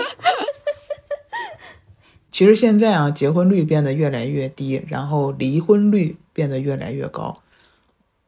[2.30, 7.38] 其实现在啊，结婚率变得越来越低，然后离婚率变得越来越高，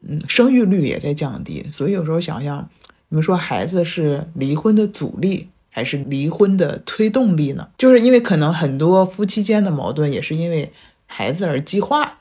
[0.08, 1.66] 嗯，生育率也在降低。
[1.70, 2.70] 所以有时候想想，
[3.10, 7.68] 你们说孩子是离婚的阻力，还是离婚的推动力呢？
[7.76, 10.72] 就是因为可能很多夫妻间的矛盾也是因为
[11.04, 12.20] 孩子而激化。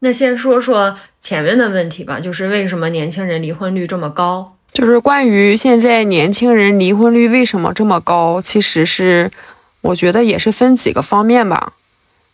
[0.00, 4.56] 那先说说前面的问题吧，就是为什么年轻人离婚率这么高？
[4.72, 9.30] 就是关于现在年轻人离婚率为什么这么高，其实是
[9.80, 11.74] 我觉得也是分几个方面吧。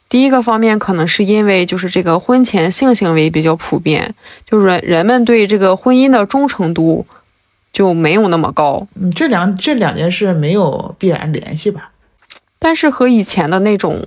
[0.09, 4.15] 第一个方面可能是因为就是这个婚前性行为比较普遍，
[4.49, 7.05] 就是人人们对这个婚姻的忠诚度
[7.73, 8.87] 就没有那么高。
[8.95, 11.91] 嗯，这两这两件事没有必然联系吧？
[12.61, 14.07] 但是和以前的那种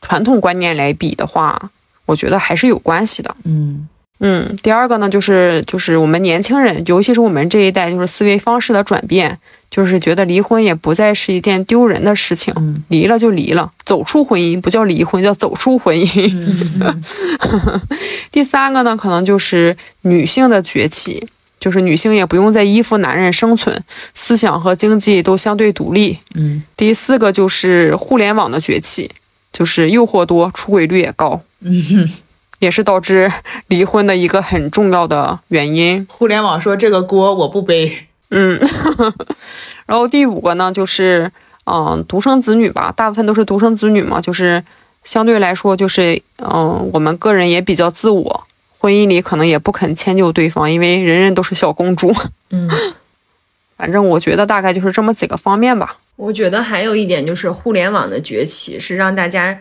[0.00, 1.70] 传统观念来比的话，
[2.10, 3.34] 我觉得还是有关系的。
[3.44, 3.88] 嗯
[4.22, 9.38] 嗯，第二个呢，就是就是我们年轻人，尤其是我们这一代，就是思维方式的转变，
[9.70, 16.30] 就是觉得离婚也不再是一件丢人的事情，嗯离了就离了，走出婚姻不叫离婚，叫走出婚姻。
[16.36, 17.80] 嗯嗯
[18.30, 21.26] 第三个呢，可能就是女性的崛起，
[21.58, 23.82] 就是女性也不用再依附男人生存，
[24.14, 26.18] 思想和经济都相对独立。
[26.34, 29.10] 嗯第四个就是互联网的崛起，
[29.50, 32.10] 就是诱惑多，出轨率也高，嗯哼，
[32.58, 33.32] 也是导致
[33.68, 36.06] 离婚的一个很重要的原因。
[36.10, 38.06] 互联网说这个锅我不背。
[38.30, 38.58] 嗯，
[39.86, 41.30] 然后第五个呢，就是
[41.64, 44.62] 嗯，独生子女吧，大部分都是独生子女嘛，就是
[45.04, 48.46] 相对来说，就是嗯，我们个人也比较自我，
[48.78, 52.14] 婚姻里可能也不肯迁就对方，因为人人都是小公主。
[52.50, 52.70] 嗯，
[53.76, 55.98] 反正我觉得大概就是这么几个方面吧。
[56.16, 59.58] 我觉得还有一点就是互联网的崛起是让大家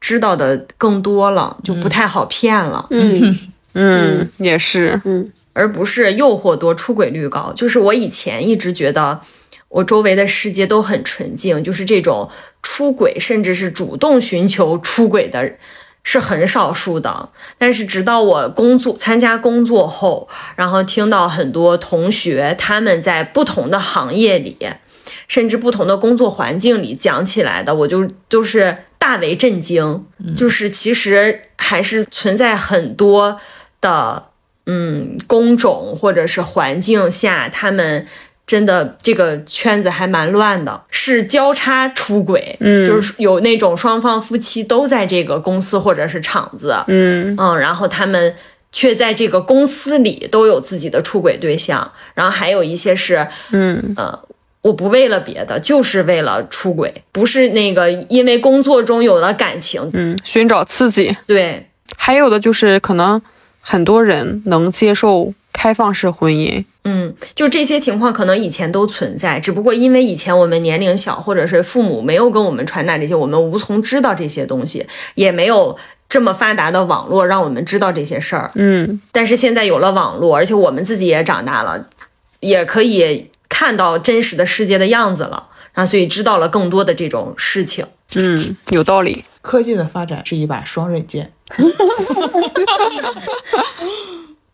[0.00, 3.38] 知道的更多了，就不太好骗了， 嗯。
[3.74, 5.30] 嗯，也是，嗯。
[5.52, 7.52] 而不是诱惑多、出轨率高。
[7.54, 9.20] 就是我以前一直觉得
[9.68, 12.28] 我周围的世界都很纯净，就是这种
[12.62, 15.52] 出轨甚至是主动寻求出轨的。
[16.02, 17.28] 是很少数的，
[17.58, 24.56] 但是直到我工作参加工作后，然后听到很多同学他们在不同的行业里，
[25.28, 30.06] 甚至不同的工作环境里讲起来的，我就都是大为震惊。
[30.36, 33.40] 就是其实还是存在很多
[33.80, 34.28] 的
[34.66, 38.06] 嗯工种或者是环境下，他们
[38.46, 42.86] 真的这个圈子还蛮乱的，是交叉出轨，嗯。
[42.86, 47.34] 就是有那种双方夫妻都在这个公司或者是厂子，嗯。
[47.38, 48.34] 嗯，然后他们
[48.72, 53.94] 却在这个公司里都有自己的出轨对象，然后还有一些是，嗯。
[53.96, 54.20] 呃，
[54.62, 61.16] 我不为了别的，就是为了出轨，不是那个因为工作中有了感情，嗯，寻找刺激。
[61.26, 63.20] 对，还有的就是可能
[63.60, 75.76] 很多人能接受开放式婚姻，嗯，就这些情况可能以前都存在，只不过因为以前我们年龄小，或者是父母没有跟我们传达这些，我们无从知道这些东西，也没有
[76.08, 78.50] 这么发达的网络让我们知道这些事儿。
[78.54, 81.86] 嗯但是现在有了网络，而且我们自己也长大了，
[82.40, 83.29] 也可以
[83.60, 87.84] 看到真实的世界的样子了，然后所以知道了更多的这种事情。
[88.14, 89.22] 嗯，有道理。
[89.42, 91.30] 科技的发展是一把双刃剑。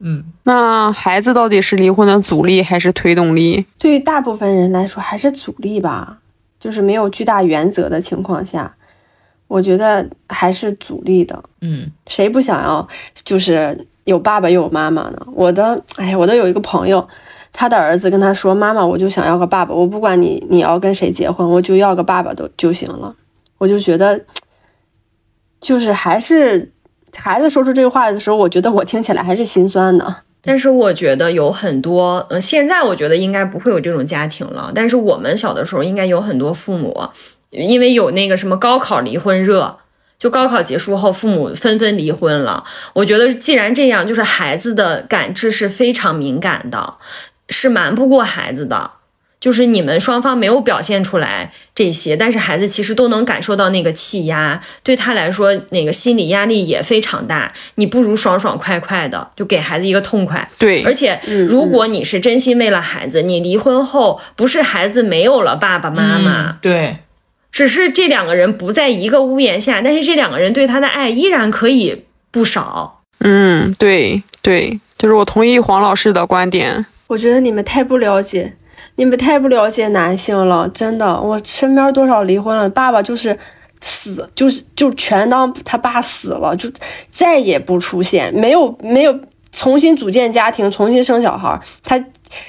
[0.01, 3.65] 嗯，那孩子到底是离婚的阻力还是推动力？
[3.79, 6.19] 对于大部分人来说还是阻力吧，
[6.59, 8.75] 就是没有巨大原则的情况下，
[9.47, 11.41] 我觉得还是阻力的。
[11.61, 12.85] 嗯，谁不想要
[13.23, 15.27] 就是有爸爸又有妈妈呢？
[15.33, 17.09] 我的，哎呀，我都有一个朋友，
[17.59, 23.17] 他的儿子跟他说：“妈妈，我就想要个爸爸，我不管你你要跟谁结婚，我就要个爸爸都就行了。”
[23.57, 24.21] 我就觉得，
[25.63, 26.71] 就是还是
[27.17, 30.17] 孩子说出这句话的时候，我觉得我听起来还是心酸的。
[30.43, 34.71] 但是我觉得有很多，呃，现在我觉得应该不会有这种家庭了。
[34.75, 37.09] 但是我们小的时候应该有很多父母，
[37.49, 39.79] 因为有那个什么高考离婚热，
[40.19, 42.63] 就高考结束后，父母纷纷离婚了。
[42.93, 46.95] 我觉得既然这样，就是孩子的感知是非常敏感的，
[47.49, 48.93] 是瞒不过孩子的。
[49.39, 57.53] 就是你们双方没有表现出来这些，但是孩子其实都能感受到那个气压，对他来说，那个心理压力也非常大。
[57.75, 60.49] 你不如爽爽快快的就给孩子一个痛快。
[60.59, 66.97] 对，而且，如果你是真心为了孩子，你离婚后不是孩子没有了爸爸妈妈，嗯对，
[67.53, 73.03] 只是这两个人不在一个屋檐下，但是这两个人对他的爱依然可以不少。
[73.21, 76.87] 嗯，对对，就是我同意黄老师的观点。
[77.07, 78.53] 我觉得你们太不了解，
[78.97, 81.21] 你们太不了解男性了，真的。
[81.21, 83.39] 我身边多少离婚了，爸爸就是
[83.81, 86.71] 死，就是就全当他爸死了，就
[87.11, 89.19] 再也不出现，没有没有
[89.53, 92.03] 重新组建家庭，重新生小孩，他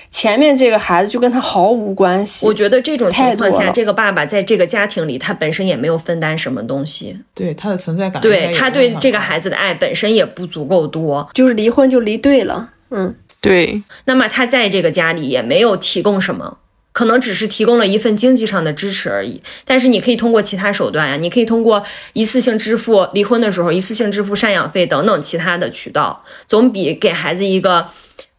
[0.09, 2.45] 前面这个孩子就跟他毫无关系。
[2.45, 11.29] 我觉得这种情况下，这个爸爸在这个家庭里，他本身也没有分担什么东西，对他的存在感对他对这个孩子的爱本身也不足够多。
[11.33, 16.57] 就是离婚就离对了，嗯，对，那么他在这个家里也没有提供什么，
[16.91, 19.41] 可能只是提供了一份经济上的支持而已。
[19.63, 21.83] 但是你可以通过其他手段呀、你可以通过
[22.13, 27.87] 一次性支付离婚的时候一次性支付赡养费等等其他的渠道，总比给孩子一个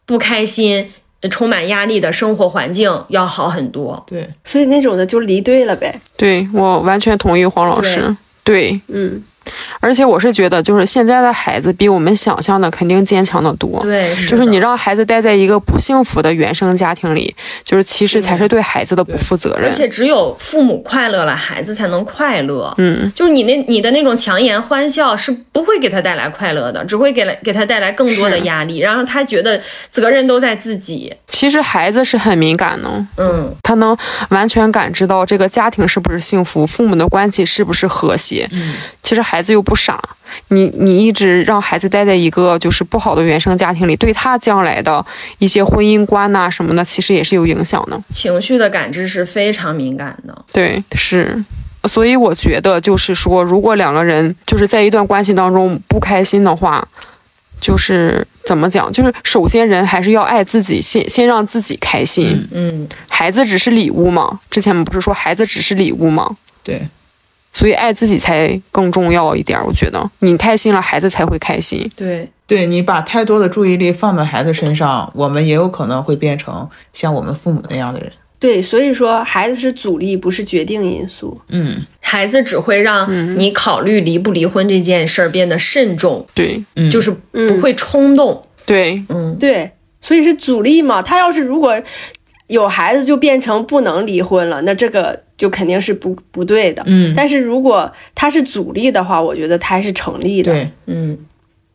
[0.05, 4.03] 不开心、呃充满压力的生活环境要好很多。
[4.07, 8.15] 对，所以那种的就离对了呗，对我完全同意黄老师。
[8.43, 9.21] 对，嗯，
[9.79, 13.81] 而且我是觉得，就是现在的孩子比我们想象的肯定坚强的多。
[13.83, 19.71] 对，就是你让孩子待在一个不幸福的原生家庭里，就是其实才是对孩子的不负责任而。
[19.71, 22.73] 且只有父母快乐了，孩子才能快乐。
[22.77, 29.59] 嗯，就是你那你的那种强颜欢笑是不会给他带来快乐的，只会给来给他带来更多的压力，然后他觉得
[29.89, 31.13] 责任都在自己。
[31.27, 33.95] 其实孩子是很敏感的，嗯，他能
[34.29, 38.47] 完全感知到这个家庭是不是幸福，父母的关系是不是和谐。
[38.51, 40.01] 嗯，其实孩子又不傻，
[40.49, 45.05] 你你一直让孩子待在一个就是不好的原生家庭里，对他将来的
[45.37, 48.01] 一些婚姻观呐、什么的，其实也是有影响的。
[48.09, 50.45] 情绪的感知是非常敏感的。
[50.51, 51.43] 对，是。
[51.85, 56.85] 所以我觉得，就是说，如果两个人就是在一段关系当中不开心的话，
[57.61, 62.45] 就是怎么讲，就是首先人还是要爱自己，先先让自己开心。
[62.51, 66.29] 嗯，孩子只是礼物嘛，之前不是说孩子只是礼物吗？
[66.61, 66.85] 对，
[67.51, 69.65] 所以爱自己才更重要一点儿。
[69.65, 71.89] 我觉得你开心了，孩子才会开心。
[71.95, 78.11] 对，对你把太多的注意力放在孩子身上，我们也有可能会变成像我们父母那样的人。
[78.39, 81.39] 对，所以说孩子是阻力，不是决定因素。
[81.49, 88.41] 嗯孩子只会让你考虑离不离婚这件事儿变得慎重，对嗯，就是不会冲动。
[88.65, 89.69] 对，嗯，对，
[89.99, 91.01] 所以是阻力嘛。
[91.01, 91.79] 他要是如果
[92.49, 96.83] 有孩子就变成不能离婚了，那这个就肯定是不不对的。
[96.87, 101.17] 嗯但是如果他是阻力的话，我觉得他还是成立的。，对，嗯，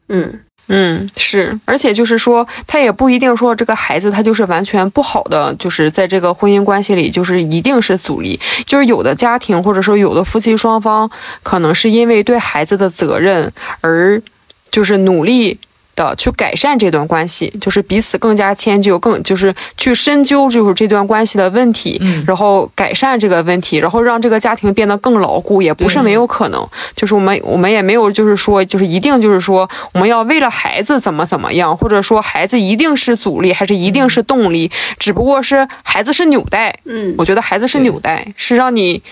[0.09, 8.41] 嗯，嗯，是，而且就是说，他也不一定说这个孩子他就是完全不好的，就是在这个婚姻关系里，就是一定是阻力。
[8.67, 11.09] 就是有的家庭或者说有的夫妻双方，
[11.43, 14.21] 可能是因为对孩子的责任而
[14.71, 15.59] 就是努力。
[15.95, 26.67] 的去改善这段关系，就是彼此更加迁就，更就是去深究就是这段关系的问题，嗯然后改善这个问题，然后让这个家庭变得更牢固，也不是没有可能。
[26.95, 36.75] 就是我们我们也没有就是说就是一定就是说我们要为了孩子怎么怎么样，或者说孩子一定是阻力还是一定是动力，只不过是孩子是纽带。
[36.85, 39.03] 嗯，我觉得孩子是纽带，是让你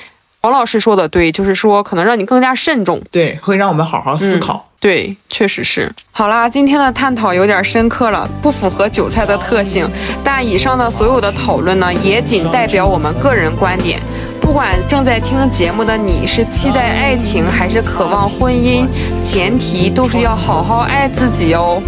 [0.42, 3.00] 王老师说的对，就是说可能让你更加慎重。
[3.12, 4.68] 对，会让我们好好思考。
[4.80, 5.88] 对，确实是。
[6.10, 9.88] 好啦，今天的探讨有点深刻了，不符合韭菜的特性。
[10.24, 14.00] 但以上的所有的讨论呢，也仅代表我们个人观点。
[14.40, 18.84] 不管正在听节目的你是期待爱情还是渴望婚姻，
[19.22, 21.80] 前提都是要好好爱自己哦。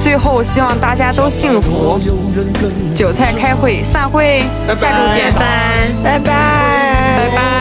[0.00, 2.00] 最后，希望大家都幸福。
[2.92, 5.86] 韭菜开会，散会，拜拜下周见，拜。
[6.02, 6.24] 拜拜，
[7.16, 7.42] 拜拜。
[7.42, 7.59] 作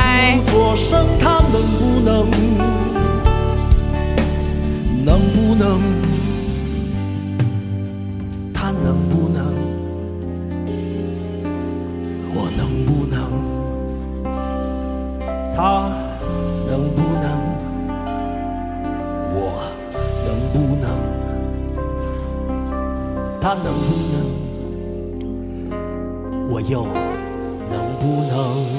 [15.61, 15.91] 他
[16.69, 17.26] 能不能？
[19.36, 19.38] 我
[20.26, 20.88] 能不能？
[23.41, 24.15] 他能不能？
[26.49, 26.88] 我又
[27.69, 28.78] 能不能？